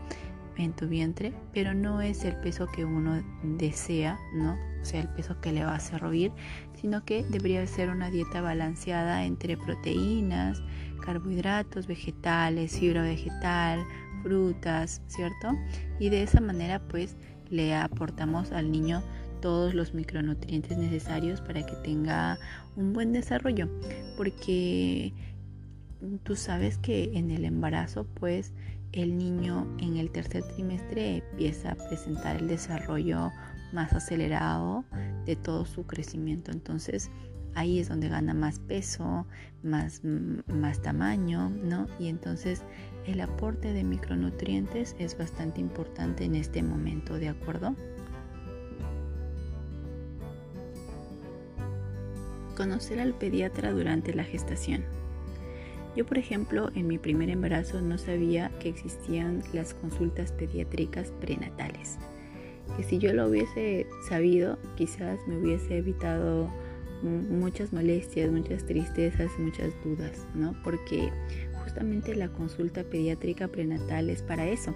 en 0.57 0.73
tu 0.73 0.87
vientre, 0.87 1.33
pero 1.53 1.73
no 1.73 2.01
es 2.01 2.23
el 2.23 2.35
peso 2.37 2.67
que 2.67 2.85
uno 2.85 3.23
desea, 3.43 4.19
¿no? 4.33 4.57
O 4.81 4.85
sea, 4.85 5.01
el 5.01 5.09
peso 5.09 5.39
que 5.41 5.51
le 5.51 5.63
va 5.63 5.73
a 5.73 5.75
hacer 5.75 6.01
ruir, 6.01 6.31
sino 6.79 7.03
que 7.05 7.23
debería 7.23 7.65
ser 7.67 7.89
una 7.89 8.09
dieta 8.09 8.41
balanceada 8.41 9.25
entre 9.25 9.57
proteínas, 9.57 10.61
carbohidratos, 11.01 11.87
vegetales, 11.87 12.79
fibra 12.79 13.01
vegetal, 13.03 13.83
frutas, 14.23 15.01
¿cierto? 15.07 15.57
Y 15.99 16.09
de 16.09 16.23
esa 16.23 16.41
manera 16.41 16.79
pues 16.87 17.15
le 17.49 17.75
aportamos 17.75 18.51
al 18.51 18.71
niño 18.71 19.03
todos 19.41 19.73
los 19.73 19.93
micronutrientes 19.93 20.77
necesarios 20.77 21.41
para 21.41 21.65
que 21.65 21.75
tenga 21.83 22.37
un 22.75 22.93
buen 22.93 23.11
desarrollo, 23.11 23.67
porque 24.15 25.13
tú 26.23 26.35
sabes 26.35 26.77
que 26.77 27.11
en 27.13 27.31
el 27.31 27.45
embarazo 27.45 28.05
pues 28.05 28.53
el 28.93 29.17
niño 29.17 29.67
en 29.79 29.97
el 29.97 30.11
tercer 30.11 30.43
trimestre 30.53 31.23
empieza 31.31 31.71
a 31.71 31.75
presentar 31.75 32.37
el 32.37 32.47
desarrollo 32.47 33.31
más 33.73 33.93
acelerado 33.93 34.83
de 35.25 35.35
todo 35.35 35.65
su 35.65 35.85
crecimiento. 35.85 36.51
Entonces 36.51 37.09
ahí 37.55 37.79
es 37.79 37.89
donde 37.89 38.09
gana 38.09 38.33
más 38.33 38.59
peso, 38.59 39.25
más, 39.63 40.01
más 40.03 40.81
tamaño, 40.81 41.49
¿no? 41.49 41.87
Y 41.99 42.07
entonces 42.07 42.63
el 43.05 43.22
aporte 43.22 43.74
de 43.74 43.84
micronutrientes 43.84 44.96
es 45.00 45.17
bastante 45.17 45.60
importante 45.60 46.24
en 46.24 46.36
este 46.36 46.62
momento, 46.63 47.15
¿de 47.15 47.29
acuerdo? 47.29 47.75
Conocer 52.55 53.00
al 53.00 53.13
pediatra 53.13 53.72
durante 53.72 54.13
la 54.13 54.24
gestación. 54.24 54.84
Yo, 55.96 56.05
por 56.05 56.17
ejemplo, 56.17 56.70
en 56.75 56.88
mi 56.88 56.98
primer 56.98 57.29
embarazo 57.29 57.81
no 57.81 57.98
sabía 57.98 58.50
que 58.60 58.70
existían 58.70 59.43
las 59.51 59.74
consultas 59.74 60.31
pediátricas 60.31 61.12
prenatales. 61.20 61.98
Que 62.77 62.84
si 62.84 62.98
yo 62.98 63.13
lo 63.13 63.27
hubiese 63.27 63.88
sabido, 64.08 64.58
quizás 64.77 65.20
me 65.27 65.38
hubiese 65.38 65.77
evitado 65.77 66.50
muchas 67.03 67.74
molestias, 67.74 68.31
muchas 68.31 68.65
tristezas, 68.65 69.31
muchas 69.39 69.74
dudas, 69.84 70.25
¿no? 70.36 70.55
Porque 70.63 71.12
justamente 71.71 72.15
la 72.15 72.27
consulta 72.27 72.83
pediátrica 72.83 73.47
prenatal 73.47 74.09
es 74.09 74.21
para 74.21 74.45
eso. 74.45 74.75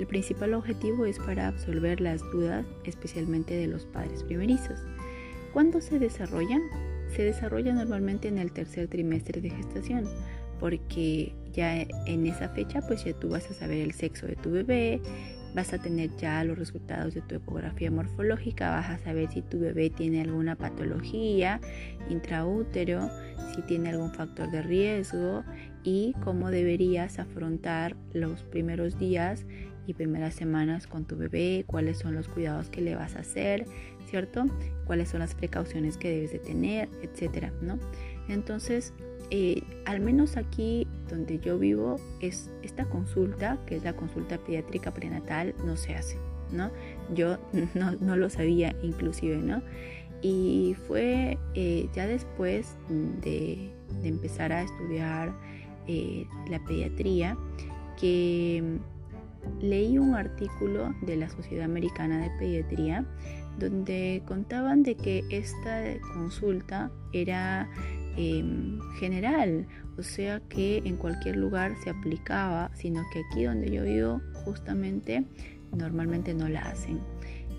El 0.00 0.08
principal 0.08 0.54
objetivo 0.54 1.06
es 1.06 1.20
para 1.20 1.46
absolver 1.46 2.00
las 2.00 2.20
dudas, 2.32 2.66
especialmente 2.82 3.54
de 3.54 3.68
los 3.68 3.86
padres 3.86 4.24
primerizos. 4.24 4.80
¿Cuándo 5.52 5.80
se 5.80 6.00
desarrollan? 6.00 6.60
Se 7.14 7.22
desarrolla 7.22 7.72
normalmente 7.72 8.26
en 8.26 8.38
el 8.38 8.50
tercer 8.50 8.88
trimestre 8.88 9.40
de 9.40 9.50
gestación, 9.50 10.08
porque 10.58 11.32
ya 11.52 11.82
en 11.82 12.26
esa 12.26 12.48
fecha 12.48 12.82
pues 12.82 13.04
ya 13.04 13.12
tú 13.12 13.28
vas 13.28 13.48
a 13.48 13.54
saber 13.54 13.78
el 13.78 13.92
sexo 13.92 14.26
de 14.26 14.34
tu 14.34 14.50
bebé, 14.50 15.00
vas 15.54 15.72
a 15.72 15.78
tener 15.78 16.10
ya 16.16 16.42
los 16.44 16.58
resultados 16.58 17.14
de 17.14 17.20
tu 17.22 17.36
ecografía 17.36 17.90
morfológica, 17.90 18.70
vas 18.70 18.90
a 18.90 18.98
saber 18.98 19.30
si 19.30 19.42
tu 19.42 19.60
bebé 19.60 19.90
tiene 19.90 20.20
alguna 20.20 20.56
patología 20.56 21.60
intraútero, 22.08 23.08
si 23.54 23.62
tiene 23.62 23.90
algún 23.90 24.12
factor 24.12 24.50
de 24.50 24.62
riesgo 24.62 25.44
y 25.84 26.14
cómo 26.24 26.50
deberías 26.50 27.18
afrontar 27.18 27.96
los 28.12 28.42
primeros 28.42 28.98
días 28.98 29.46
y 29.86 29.94
primeras 29.94 30.34
semanas 30.34 30.86
con 30.86 31.04
tu 31.04 31.16
bebé, 31.16 31.64
cuáles 31.66 31.98
son 31.98 32.14
los 32.14 32.28
cuidados 32.28 32.70
que 32.70 32.80
le 32.80 32.96
vas 32.96 33.16
a 33.16 33.20
hacer, 33.20 33.66
¿cierto? 34.06 34.46
Cuáles 34.86 35.10
son 35.10 35.20
las 35.20 35.34
precauciones 35.34 35.98
que 35.98 36.10
debes 36.10 36.32
de 36.32 36.38
tener, 36.38 36.88
etcétera, 37.02 37.52
¿no? 37.60 37.78
Entonces, 38.28 38.94
eh, 39.30 39.62
al 39.84 40.00
menos 40.00 40.36
aquí 40.36 40.86
donde 41.08 41.38
yo 41.38 41.58
vivo, 41.58 41.96
es 42.20 42.50
esta 42.62 42.84
consulta, 42.86 43.58
que 43.66 43.76
es 43.76 43.84
la 43.84 43.94
consulta 43.94 44.38
pediátrica 44.38 44.92
prenatal, 44.92 45.54
no 45.64 45.76
se 45.76 45.94
hace, 45.94 46.16
¿no? 46.50 46.70
Yo 47.14 47.38
no, 47.74 48.16
lo 48.16 48.30
sabía 48.30 48.74
inclusive, 48.82 49.36
¿no? 49.38 49.62
Y 50.22 50.76
fue 50.86 51.38
eh, 51.54 51.88
ya 51.94 52.06
después 52.06 52.76
de, 52.88 53.70
empezar 54.02 54.52
a 54.52 54.62
estudiar 54.62 55.34
eh, 55.86 56.26
la 56.48 56.58
pediatría 56.64 57.36
que 57.98 58.78
leí 59.60 59.98
un 59.98 60.14
artículo 60.14 60.94
de 61.02 61.16
la 61.16 61.28
Sociedad 61.28 61.64
Americana 61.64 62.22
de 62.22 62.30
Pediatría 62.38 63.06
donde 63.58 64.22
contaban 64.26 64.82
de 64.82 64.96
que 64.96 65.24
esta 65.30 65.82
consulta 66.14 66.90
era 67.12 67.68
em, 68.16 68.78
general, 68.98 69.66
o 69.98 70.02
sea 70.02 70.40
que 70.48 70.78
en 70.84 70.96
cualquier 70.96 71.36
lugar 71.36 71.74
se 71.82 71.90
aplicaba, 71.90 72.70
sino 72.74 73.02
que 73.12 73.20
aquí 73.20 73.44
donde 73.44 73.70
yo 73.70 73.84
vivo 73.84 74.20
justamente 74.44 75.24
normalmente 75.76 76.34
no 76.34 76.48
la 76.48 76.60
hacen. 76.62 77.00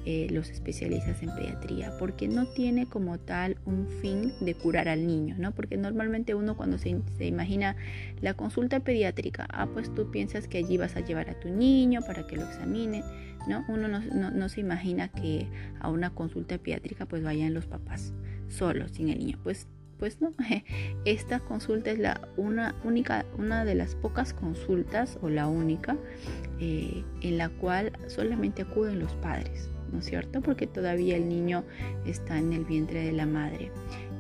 Eh, 0.08 0.28
los 0.30 0.52
especialistas 0.52 1.24
en 1.24 1.34
pediatría, 1.34 1.92
porque 1.98 2.28
no 2.28 2.46
tiene 2.46 2.86
como 2.86 3.18
tal 3.18 3.58
un 3.66 3.88
fin 3.88 4.34
de 4.40 4.54
curar 4.54 4.88
al 4.88 5.08
niño, 5.08 5.36
¿no? 5.40 5.52
Porque 5.52 5.78
normalmente 5.78 6.36
uno 6.36 6.56
cuando 6.56 6.78
se, 6.78 7.02
imagina 7.22 7.76
la 8.22 8.36
consulta 8.36 8.82
pediátrica, 8.82 9.48
ah, 9.50 9.66
pues 9.66 9.92
tú 9.96 10.12
piensas 10.12 10.48
que 10.48 10.60
allí 10.60 10.78
vas 10.78 10.96
a 10.96 11.00
llevar 11.00 11.32
a 11.32 11.40
tu 11.40 11.50
niño 11.50 12.02
para 12.06 12.28
que 12.28 12.36
lo 12.38 12.46
examine, 12.46 13.04
¿no? 13.50 13.66
Uno 13.68 13.88
no, 13.88 14.50
se 14.50 14.62
imagina 14.62 15.08
que 15.08 15.48
a 15.80 15.90
una 15.90 16.12
consulta 16.12 16.60
pediátrica 16.60 17.08
pues 17.08 17.24
vayan 17.24 17.56
los 17.56 17.66
papás 17.66 18.14
solos, 18.48 18.92
sin 18.92 19.10
el 19.10 19.18
niño, 19.18 19.40
pues 19.42 19.68
pues 20.00 20.22
no, 20.22 20.32
esta 21.06 21.40
consulta 21.40 21.92
es 21.92 22.00
la 22.00 22.28
una 22.38 22.76
única, 22.84 23.26
una 23.38 23.66
de 23.66 23.76
las 23.76 23.96
pocas 23.96 24.34
consultas 24.34 25.18
o 25.22 25.30
la 25.30 25.48
única 25.48 25.98
eh, 26.60 27.04
en 27.22 27.38
la 27.38 27.50
cual 27.50 27.92
solamente 28.08 28.64
acuden 28.64 29.00
los 29.00 29.14
padres. 29.16 29.70
¿no 29.92 30.00
es 30.00 30.06
cierto? 30.06 30.42
Porque 30.42 30.68
todavía 30.68 31.16
el 31.16 31.30
niño 31.30 31.64
está 32.06 32.38
en 32.38 32.54
el 32.54 32.66
vientre 32.66 33.06
de 33.06 33.12
la 33.12 33.26
madre. 33.26 33.72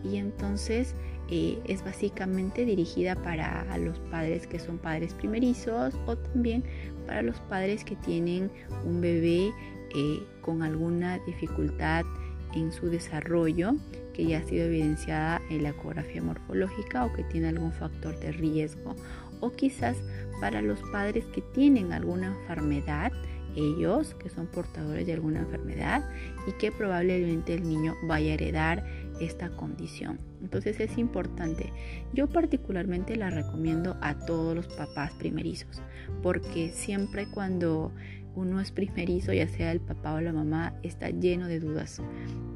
Y 0.03 0.17
entonces 0.17 0.95
eh, 1.29 1.59
es 1.65 1.83
básicamente 1.83 2.65
dirigida 2.65 3.15
para 3.15 3.77
los 3.77 3.97
padres 4.11 4.45
que 4.47 4.59
son 4.59 4.77
padres 4.77 5.13
primerizos 5.13 5.95
o 6.05 6.15
también 6.15 6.63
para 7.07 7.21
los 7.23 7.39
padres 7.41 7.83
que 7.83 7.95
tienen 7.95 8.51
un 8.85 9.01
bebé 9.01 9.51
eh, 9.95 10.23
con 10.41 10.61
alguna 10.61 11.19
dificultad 11.25 12.05
en 12.53 12.71
su 12.71 12.89
desarrollo 12.89 13.75
que 14.15 14.25
ya 14.25 14.39
ha 14.39 14.43
sido 14.43 14.65
evidenciada 14.65 15.41
en 15.49 15.63
la 15.63 15.69
ecografía 15.69 16.21
morfológica 16.21 17.05
o 17.05 17.13
que 17.13 17.23
tiene 17.23 17.49
algún 17.49 17.73
factor 17.73 18.17
de 18.19 18.31
riesgo 18.31 18.95
o 19.41 19.51
quizás 19.51 19.97
para 20.39 20.61
los 20.61 20.79
padres 20.91 21.25
que 21.25 21.41
tienen 21.41 21.91
alguna 21.91 22.27
enfermedad 22.27 23.11
ellos 23.55 24.13
que 24.15 24.29
son 24.29 24.47
portadores 24.47 25.05
de 25.05 25.13
alguna 25.13 25.39
enfermedad 25.39 26.03
y 26.47 26.51
que 26.53 26.71
probablemente 26.71 27.53
el 27.53 27.67
niño 27.67 27.95
vaya 28.07 28.31
a 28.31 28.33
heredar 28.33 28.85
esta 29.19 29.49
condición. 29.49 30.19
Entonces 30.41 30.79
es 30.79 30.97
importante. 30.97 31.71
Yo 32.13 32.27
particularmente 32.27 33.15
la 33.15 33.29
recomiendo 33.29 33.95
a 34.01 34.19
todos 34.25 34.55
los 34.55 34.67
papás 34.67 35.13
primerizos 35.13 35.81
porque 36.21 36.69
siempre 36.69 37.27
cuando 37.31 37.91
uno 38.35 38.61
es 38.61 38.71
primerizo, 38.71 39.33
ya 39.33 39.47
sea 39.47 39.71
el 39.71 39.79
papá 39.79 40.13
o 40.13 40.21
la 40.21 40.33
mamá, 40.33 40.73
está 40.83 41.09
lleno 41.09 41.47
de 41.47 41.59
dudas. 41.59 42.01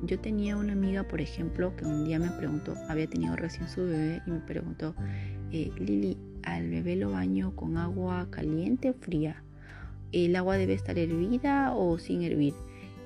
Yo 0.04 0.20
tenía 0.20 0.58
una 0.58 0.74
amiga, 0.74 1.04
por 1.04 1.22
ejemplo, 1.22 1.76
que 1.76 1.86
un 1.86 2.06
día 2.06 2.20
me 2.20 2.32
preguntó, 2.32 2.76
había 2.88 3.08
tenido 3.08 3.36
recién 3.36 3.68
su 3.70 3.86
bebé 3.86 4.22
y 4.26 4.32
me 4.32 4.40
preguntó, 4.40 4.96
eh, 5.52 5.72
Lili, 5.78 6.18
¿al 6.44 6.70
bebé 6.70 6.96
lo 6.96 7.12
baño 7.12 7.56
con 7.56 7.78
agua 7.78 8.28
caliente 8.30 8.90
o 8.90 8.94
fría? 8.94 9.44
el 10.12 10.36
agua 10.36 10.58
debe 10.58 10.74
estar 10.74 10.98
hervida 10.98 11.74
o 11.76 11.98
sin 12.00 12.24
hervir, 12.24 12.54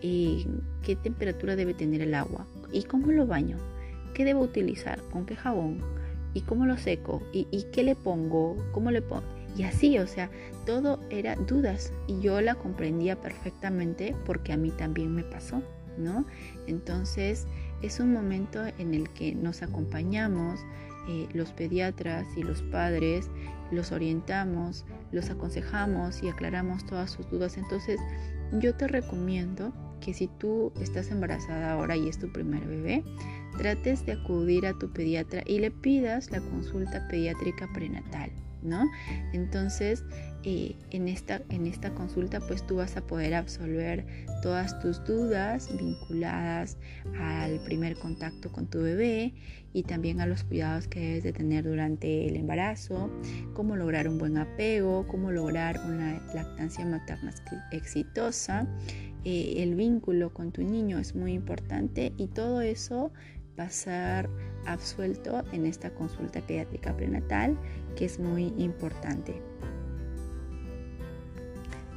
qué 0.01 0.95
temperatura 1.01 1.55
debe 1.55 1.73
tener 1.73 2.01
el 2.01 2.13
agua 2.13 2.45
y 2.71 2.83
cómo 2.83 3.11
lo 3.11 3.27
baño, 3.27 3.57
qué 4.13 4.25
debo 4.25 4.41
utilizar, 4.41 5.01
con 5.11 5.25
qué 5.25 5.35
jabón 5.35 5.79
y 6.33 6.41
cómo 6.41 6.65
lo 6.65 6.77
seco 6.77 7.21
y, 7.31 7.45
qué 7.71 7.83
le 7.83 7.95
pongo, 7.95 8.55
cómo 8.71 8.91
le 8.91 9.01
pongo. 9.01 9.23
Y 9.55 9.63
así, 9.63 9.99
o 9.99 10.07
sea, 10.07 10.29
todo 10.65 10.99
era 11.09 11.35
dudas 11.35 11.93
y 12.07 12.19
yo 12.21 12.41
la 12.41 12.55
comprendía 12.55 13.19
perfectamente 13.19 14.15
porque 14.25 14.53
a 14.53 14.57
mí 14.57 14.71
también 14.71 15.13
me 15.13 15.23
pasó, 15.23 15.61
¿no? 15.97 16.25
Entonces 16.67 17.45
es 17.81 17.99
un 17.99 18.13
momento 18.13 18.63
en 18.79 18.93
el 18.93 19.09
que 19.09 19.35
nos 19.35 19.61
acompañamos, 19.61 20.59
eh, 21.09 21.27
los 21.33 21.51
pediatras 21.51 22.25
y 22.37 22.43
los 22.43 22.61
padres 22.63 23.29
los 23.73 23.91
orientamos, 23.91 24.85
los 25.11 25.29
aconsejamos 25.29 26.23
y 26.23 26.29
aclaramos 26.29 26.85
todas 26.85 27.11
sus 27.11 27.29
dudas. 27.29 27.57
Entonces, 27.57 27.99
yo 28.53 28.75
te 28.75 28.87
recomiendo 28.87 29.73
que 29.99 30.13
si 30.13 30.27
tú 30.27 30.71
estás 30.79 31.11
embarazada 31.11 31.73
ahora 31.73 31.95
y 31.95 32.07
es 32.07 32.19
tu 32.19 32.31
primer 32.31 32.65
bebé, 32.65 33.03
trates 33.57 34.05
de 34.05 34.13
acudir 34.13 34.65
a 34.65 34.77
tu 34.77 34.91
pediatra 34.91 35.41
y 35.45 35.59
le 35.59 35.71
pidas 35.71 36.31
la 36.31 36.39
consulta 36.39 37.07
pediátrica 37.07 37.67
prenatal. 37.73 38.31
¿No? 38.63 38.89
Entonces, 39.33 40.03
eh, 40.43 40.75
en, 40.91 41.07
esta, 41.07 41.41
en 41.49 41.67
esta 41.67 41.93
consulta, 41.93 42.41
pues 42.41 42.67
tú 42.67 42.75
vas 42.75 42.97
a 42.97 43.01
poder 43.01 43.33
absolver 43.33 44.05
todas 44.41 44.77
tus 44.81 45.03
dudas 45.05 45.69
vinculadas 45.77 46.77
al 47.17 47.63
primer 47.63 47.95
contacto 47.97 48.51
con 48.51 48.67
tu 48.67 48.81
bebé 48.81 49.33
y 49.71 49.83
también 49.83 50.19
a 50.19 50.25
los 50.25 50.43
cuidados 50.43 50.87
que 50.87 50.99
debes 50.99 51.23
de 51.23 51.33
tener 51.33 51.63
durante 51.63 52.27
el 52.27 52.35
embarazo, 52.35 53.09
cómo 53.53 53.75
lograr 53.75 54.07
un 54.07 54.17
buen 54.17 54.37
apego, 54.37 55.07
cómo 55.07 55.31
lograr 55.31 55.79
una 55.85 56.21
lactancia 56.33 56.85
materna 56.85 57.33
exitosa. 57.71 58.67
Eh, 59.23 59.63
el 59.63 59.75
vínculo 59.75 60.33
con 60.33 60.51
tu 60.51 60.61
niño 60.61 60.99
es 60.99 61.15
muy 61.15 61.31
importante 61.31 62.11
y 62.17 62.27
todo 62.27 62.59
eso 62.59 63.13
va 63.57 63.65
a 63.65 63.69
ser 63.69 64.29
absuelto 64.65 65.43
en 65.51 65.65
esta 65.65 65.91
consulta 65.91 66.41
pediátrica 66.41 66.95
prenatal 66.95 67.57
que 67.95 68.05
es 68.05 68.19
muy 68.19 68.53
importante. 68.57 69.41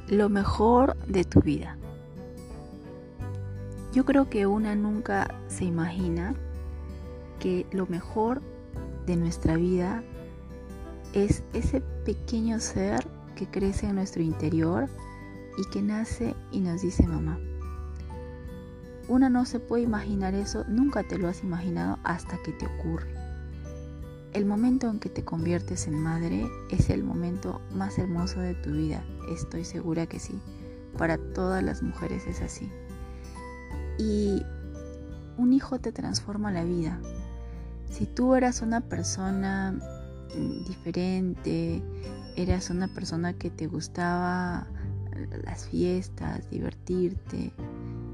Lo 0.07 0.29
mejor 0.29 0.95
de 1.07 1.23
tu 1.23 1.41
vida. 1.41 1.77
Yo 3.93 4.05
creo 4.05 4.29
que 4.29 4.47
una 4.47 4.75
nunca 4.75 5.33
se 5.47 5.65
imagina 5.65 6.35
que 7.39 7.65
lo 7.71 7.87
mejor 7.87 8.41
de 9.05 9.15
nuestra 9.15 9.55
vida 9.55 10.03
es 11.13 11.43
ese 11.53 11.81
pequeño 12.05 12.59
ser 12.59 13.07
que 13.35 13.47
crece 13.47 13.87
en 13.87 13.95
nuestro 13.95 14.21
interior 14.21 14.87
y 15.57 15.69
que 15.69 15.81
nace 15.81 16.35
y 16.51 16.59
nos 16.59 16.81
dice 16.81 17.07
mamá. 17.07 17.39
Una 19.07 19.29
no 19.29 19.45
se 19.45 19.59
puede 19.59 19.83
imaginar 19.83 20.33
eso, 20.35 20.65
nunca 20.67 21.03
te 21.03 21.17
lo 21.17 21.27
has 21.29 21.43
imaginado 21.43 21.97
hasta 22.03 22.37
que 22.43 22.51
te 22.51 22.65
ocurre. 22.65 23.16
El 24.37 24.45
momento 24.45 24.87
en 24.87 24.99
que 24.99 25.09
te 25.09 25.25
conviertes 25.25 25.87
en 25.87 25.99
madre 25.99 26.45
es 26.69 26.91
el 26.91 27.03
momento 27.03 27.59
más 27.73 27.97
hermoso 27.97 28.39
de 28.39 28.53
tu 28.53 28.71
vida, 28.71 29.03
estoy 29.31 29.65
segura 29.65 30.05
que 30.05 30.19
sí. 30.19 30.39
Para 30.95 31.17
todas 31.17 31.63
las 31.63 31.81
mujeres 31.81 32.27
es 32.27 32.41
así. 32.41 32.71
Y 33.97 34.43
un 35.37 35.53
hijo 35.53 35.79
te 35.79 35.91
transforma 35.91 36.51
la 36.51 36.63
vida. 36.63 37.01
Si 37.89 38.05
tú 38.05 38.35
eras 38.35 38.61
una 38.61 38.81
persona 38.81 39.71
mm, 39.71 40.65
diferente, 40.65 41.81
eras 42.35 42.69
una 42.69 42.87
persona 42.89 43.33
que 43.33 43.49
te 43.49 43.65
gustaba 43.65 44.67
las 45.45 45.67
fiestas, 45.67 46.47
divertirte, 46.51 47.53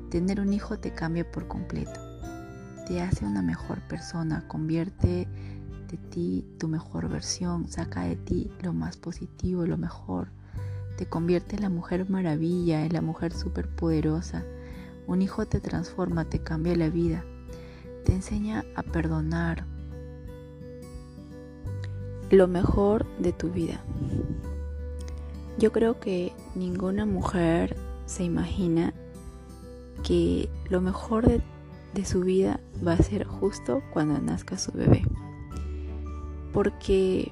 Tener 0.10 0.40
un 0.40 0.54
hijo 0.54 0.80
te 0.80 0.94
cambia 0.94 1.30
por 1.30 1.50
completo. 1.50 2.00
Te 2.88 3.02
hace 3.02 3.26
una 3.26 3.42
mejor 3.42 3.82
persona, 3.90 4.48
convierte 4.48 5.28
de 5.94 5.98
ti 6.10 6.46
tu 6.58 6.68
mejor 6.68 7.08
versión, 7.08 7.68
saca 7.68 8.02
de 8.04 8.16
ti 8.16 8.52
lo 8.64 8.74
más 8.74 8.98
positivo, 8.98 9.68
lo 9.68 9.78
mejor. 9.78 10.30
Te 10.98 11.06
convierte 11.06 11.56
en 11.56 11.62
la 11.62 11.70
mujer 11.70 12.10
maravilla, 12.10 12.84
en 12.84 12.94
la 12.94 13.02
mujer 13.02 13.32
superpoderosa. 13.32 14.44
Un 15.06 15.22
hijo 15.22 15.46
te 15.46 15.60
transforma, 15.60 16.26
te 16.26 16.40
cambia 16.40 16.76
la 16.76 16.90
vida. 16.90 17.24
Te 18.06 18.14
enseña 18.14 18.66
a 18.76 18.82
perdonar. 18.82 19.66
Lo 22.32 22.48
mejor 22.48 23.06
de 23.20 23.32
tu 23.32 23.52
vida. 23.52 23.80
Yo 25.60 25.72
creo 25.72 26.00
que 26.00 26.34
ninguna 26.56 27.06
mujer 27.06 27.78
se 28.08 28.24
imagina 28.24 28.96
que 30.04 30.50
lo 30.70 30.82
mejor 30.82 31.28
de, 31.28 31.42
de, 31.94 32.06
su 32.06 32.22
vida 32.22 32.60
va 32.86 32.94
a 32.94 32.98
ser 32.98 33.26
justo 33.26 33.84
cuando 33.94 34.20
nazca 34.20 34.58
su 34.58 34.72
bebé. 34.72 35.04
Porque 36.54 37.32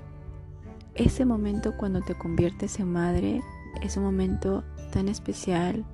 ese 0.96 1.26
momento 1.26 1.78
cuando 1.78 2.02
te 2.02 2.18
conviertes 2.18 2.80
en 2.80 2.92
madre 2.92 3.42
es 3.82 3.96
un 3.98 4.04
momento 4.04 4.64
tan 4.92 5.08
especial, 5.08 5.86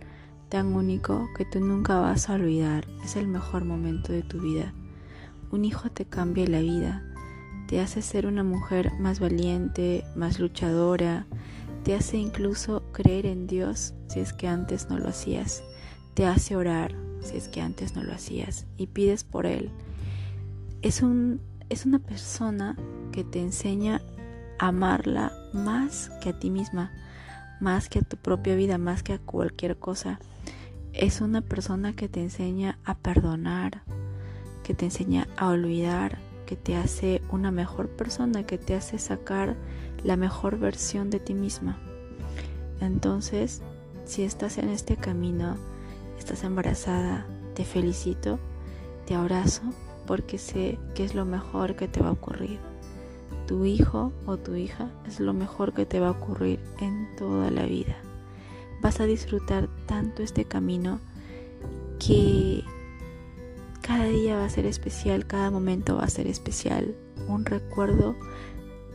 tan 0.49 0.73
único 0.73 1.27
que 1.37 1.45
tú 1.45 1.59
nunca 1.59 1.99
vas 1.99 2.29
a 2.29 2.35
olvidar. 2.35 2.87
Es 3.03 3.15
el 3.15 3.27
mejor 3.27 3.65
momento 3.65 4.11
de 4.11 4.23
tu 4.23 4.39
vida. 4.39 4.73
Un 5.51 5.65
hijo 5.65 5.89
te 5.89 6.05
cambia 6.05 6.47
la 6.47 6.59
vida, 6.59 7.03
te 7.67 7.79
hace 7.79 8.01
ser 8.01 8.25
una 8.25 8.43
mujer 8.43 8.91
más 8.99 9.19
valiente, 9.19 10.03
más 10.15 10.39
luchadora, 10.39 11.25
te 11.83 11.95
hace 11.95 12.17
incluso 12.17 12.83
creer 12.91 13.25
en 13.25 13.47
Dios 13.47 13.93
si 14.07 14.19
es 14.19 14.33
que 14.33 14.47
antes 14.47 14.89
no 14.89 14.97
lo 14.97 15.07
hacías, 15.07 15.63
te 16.15 16.25
hace 16.25 16.55
orar 16.55 16.95
si 17.21 17.37
es 17.37 17.47
que 17.47 17.61
antes 17.61 17.95
no 17.95 18.03
lo 18.03 18.13
hacías 18.13 18.65
y 18.77 18.87
pides 18.87 19.23
por 19.23 19.45
Él. 19.45 19.69
Es, 20.81 21.01
un, 21.01 21.41
es 21.69 21.85
una 21.85 21.99
persona 21.99 22.75
que 23.11 23.23
te 23.23 23.41
enseña 23.41 24.01
a 24.59 24.67
amarla 24.67 25.33
más 25.53 26.09
que 26.21 26.29
a 26.29 26.39
ti 26.39 26.49
misma, 26.49 26.91
más 27.59 27.89
que 27.89 27.99
a 27.99 28.01
tu 28.01 28.17
propia 28.17 28.55
vida, 28.55 28.77
más 28.77 29.03
que 29.03 29.13
a 29.13 29.19
cualquier 29.19 29.77
cosa. 29.77 30.19
Es 30.93 31.21
una 31.21 31.41
persona 31.41 31.93
que 31.93 32.09
te 32.09 32.21
enseña 32.21 32.79
a 32.85 32.95
perdonar, 32.95 33.83
que 34.63 34.73
te 34.73 34.85
enseña 34.85 35.27
a 35.37 35.49
olvidar, 35.49 36.19
que 36.45 36.55
te 36.55 36.75
hace 36.75 37.21
una 37.31 37.51
mejor 37.51 37.89
persona, 37.89 38.45
que 38.45 38.57
te 38.57 38.75
hace 38.75 38.97
sacar 38.97 39.55
la 40.03 40.15
mejor 40.15 40.57
versión 40.57 41.09
de 41.09 41.19
ti 41.19 41.33
misma. 41.33 41.77
Entonces, 42.79 43.61
si 44.05 44.23
estás 44.23 44.57
en 44.57 44.69
este 44.69 44.95
camino, 44.95 45.57
estás 46.17 46.43
embarazada, 46.43 47.25
te 47.53 47.65
felicito, 47.65 48.39
te 49.05 49.15
abrazo, 49.15 49.63
porque 50.07 50.37
sé 50.37 50.79
que 50.95 51.03
es 51.03 51.13
lo 51.13 51.25
mejor 51.25 51.75
que 51.75 51.87
te 51.87 52.01
va 52.01 52.09
a 52.09 52.13
ocurrir. 52.13 52.59
Tu 53.45 53.65
hijo 53.65 54.11
o 54.25 54.37
tu 54.37 54.55
hija 54.55 54.89
es 55.05 55.19
lo 55.19 55.33
mejor 55.33 55.73
que 55.73 55.85
te 55.85 55.99
va 55.99 56.07
a 56.07 56.11
ocurrir 56.11 56.59
en 56.79 57.15
toda 57.15 57.51
la 57.51 57.65
vida. 57.65 57.95
Vas 58.81 58.99
a 58.99 59.05
disfrutar 59.05 59.69
tanto 59.85 60.23
este 60.23 60.45
camino 60.45 60.99
que 61.99 62.63
cada 63.81 64.05
día 64.05 64.37
va 64.37 64.45
a 64.45 64.49
ser 64.49 64.65
especial, 64.65 65.27
cada 65.27 65.51
momento 65.51 65.97
va 65.97 66.03
a 66.03 66.09
ser 66.09 66.27
especial. 66.27 66.95
Un 67.27 67.45
recuerdo 67.45 68.15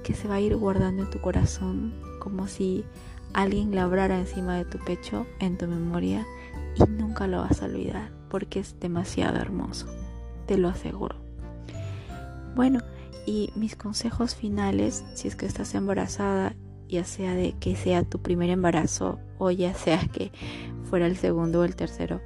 que 0.03 0.15
se 0.15 0.29
va 0.29 0.35
a 0.35 0.41
ir 0.41 0.57
guardando 0.57 1.05
en 1.05 1.11
tu 1.11 1.21
corazón 1.21 1.95
como 2.19 2.47
si 2.47 2.85
alguien 3.33 3.75
labrara 3.75 4.19
encima 4.19 4.57
de 4.57 4.65
tu 4.65 4.79
pecho, 4.79 5.27
en 5.41 5.57
tu 5.57 5.67
memoria, 5.67 6.27
y 6.77 6.83
nunca 6.91 7.27
lo 7.27 7.39
vas 7.39 7.63
a 7.63 7.67
olvidar 7.67 8.11
porque 8.33 8.61
es 8.61 8.81
demasiado 8.81 9.37
hermoso, 9.37 9.87
te 10.53 10.59
lo 10.59 10.69
aseguro. 10.69 11.17
Bueno, 12.55 12.81
y 13.25 13.51
mis 13.57 13.75
consejos 13.75 14.35
finales, 14.35 15.03
si 15.15 15.27
es 15.27 15.35
que 15.35 15.47
estás 15.47 15.75
embarazada, 15.75 16.55
ya 16.91 17.05
sea 17.05 17.33
de 17.33 17.55
que 17.59 17.75
sea 17.75 18.03
tu 18.03 18.21
primer 18.21 18.51
embarazo 18.51 19.19
o 19.39 19.51
ya 19.51 19.73
sea 19.73 20.07
que 20.13 20.31
fuera 20.85 21.07
el 21.07 21.17
segundo 21.17 21.61
o 21.61 21.65
el 21.65 21.75
tercero, 21.75 22.21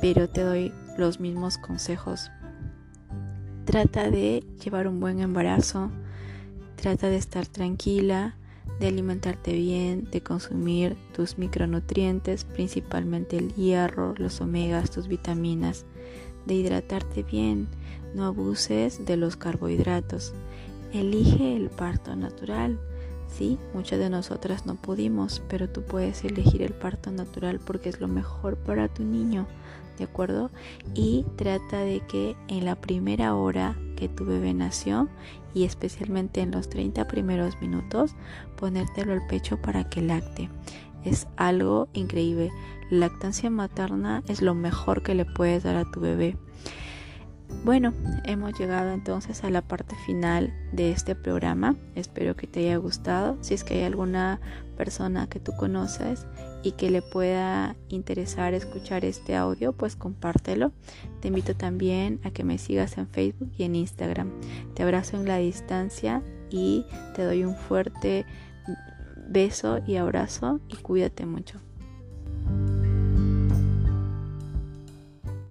pero 0.00 0.28
te 0.28 0.42
doy 0.42 0.72
los 0.96 1.18
mismos 1.18 1.58
consejos. 1.58 2.30
Trata 3.64 4.12
de 4.12 4.44
llevar 4.62 4.86
un 4.86 5.00
buen 5.00 5.18
embarazo, 5.18 5.90
trata 6.76 7.08
de 7.08 7.16
estar 7.16 7.48
tranquila, 7.48 8.36
de 8.78 8.86
alimentarte 8.86 9.54
bien, 9.54 10.08
de 10.12 10.22
consumir 10.22 10.96
tus 11.12 11.36
micronutrientes, 11.36 12.44
principalmente 12.44 13.38
el 13.38 13.52
hierro, 13.54 14.14
los 14.18 14.40
omegas, 14.40 14.92
tus 14.92 15.08
vitaminas, 15.08 15.84
de 16.46 16.54
hidratarte 16.54 17.22
bien, 17.22 17.68
no 18.14 18.24
abuses 18.24 19.04
de 19.04 19.16
los 19.16 19.36
carbohidratos. 19.36 20.32
Elige 20.92 21.56
el 21.56 21.68
parto 21.68 22.16
natural. 22.16 22.78
Sí, 23.28 23.58
muchas 23.74 23.98
de 23.98 24.08
nosotras 24.08 24.66
no 24.66 24.76
pudimos, 24.76 25.42
pero 25.48 25.68
tú 25.68 25.82
puedes 25.82 26.24
elegir 26.24 26.62
el 26.62 26.72
parto 26.72 27.10
natural 27.10 27.60
porque 27.60 27.88
es 27.88 28.00
lo 28.00 28.08
mejor 28.08 28.56
para 28.56 28.88
tu 28.88 29.04
niño, 29.04 29.46
¿de 29.98 30.04
acuerdo? 30.04 30.50
Y 30.94 31.26
trata 31.36 31.80
de 31.80 32.00
que 32.00 32.36
en 32.48 32.64
la 32.64 32.76
primera 32.76 33.34
hora 33.34 33.76
que 33.96 34.08
tu 34.08 34.24
bebé 34.24 34.54
nació 34.54 35.08
y 35.54 35.64
especialmente 35.64 36.40
en 36.40 36.52
los 36.52 36.68
30 36.68 37.08
primeros 37.08 37.60
minutos 37.60 38.12
ponértelo 38.56 39.12
al 39.12 39.26
pecho 39.26 39.60
para 39.60 39.88
que 39.88 40.02
lacte. 40.02 40.48
Es 41.06 41.28
algo 41.36 41.88
increíble. 41.94 42.50
La 42.90 43.06
lactancia 43.08 43.48
materna 43.48 44.22
es 44.28 44.42
lo 44.42 44.54
mejor 44.54 45.02
que 45.02 45.14
le 45.14 45.24
puedes 45.24 45.62
dar 45.62 45.76
a 45.76 45.90
tu 45.90 46.00
bebé. 46.00 46.36
Bueno, 47.64 47.94
hemos 48.24 48.58
llegado 48.58 48.92
entonces 48.92 49.44
a 49.44 49.50
la 49.50 49.62
parte 49.62 49.94
final 50.04 50.52
de 50.72 50.90
este 50.90 51.14
programa. 51.14 51.76
Espero 51.94 52.36
que 52.36 52.46
te 52.46 52.60
haya 52.60 52.76
gustado. 52.76 53.38
Si 53.40 53.54
es 53.54 53.64
que 53.64 53.74
hay 53.74 53.84
alguna 53.84 54.40
persona 54.76 55.28
que 55.28 55.40
tú 55.40 55.52
conoces 55.56 56.26
y 56.62 56.72
que 56.72 56.90
le 56.90 57.02
pueda 57.02 57.76
interesar 57.88 58.52
escuchar 58.54 59.04
este 59.04 59.36
audio, 59.36 59.72
pues 59.72 59.94
compártelo. 59.94 60.72
Te 61.20 61.28
invito 61.28 61.54
también 61.54 62.20
a 62.24 62.30
que 62.30 62.44
me 62.44 62.58
sigas 62.58 62.98
en 62.98 63.06
Facebook 63.06 63.52
y 63.56 63.62
en 63.62 63.76
Instagram. 63.76 64.30
Te 64.74 64.82
abrazo 64.82 65.16
en 65.16 65.28
la 65.28 65.36
distancia 65.38 66.22
y 66.50 66.84
te 67.14 67.22
doy 67.22 67.44
un 67.44 67.56
fuerte 67.56 68.26
beso 69.26 69.80
y 69.86 69.96
abrazo 69.96 70.60
y 70.68 70.76
cuídate 70.76 71.26
mucho. 71.26 71.60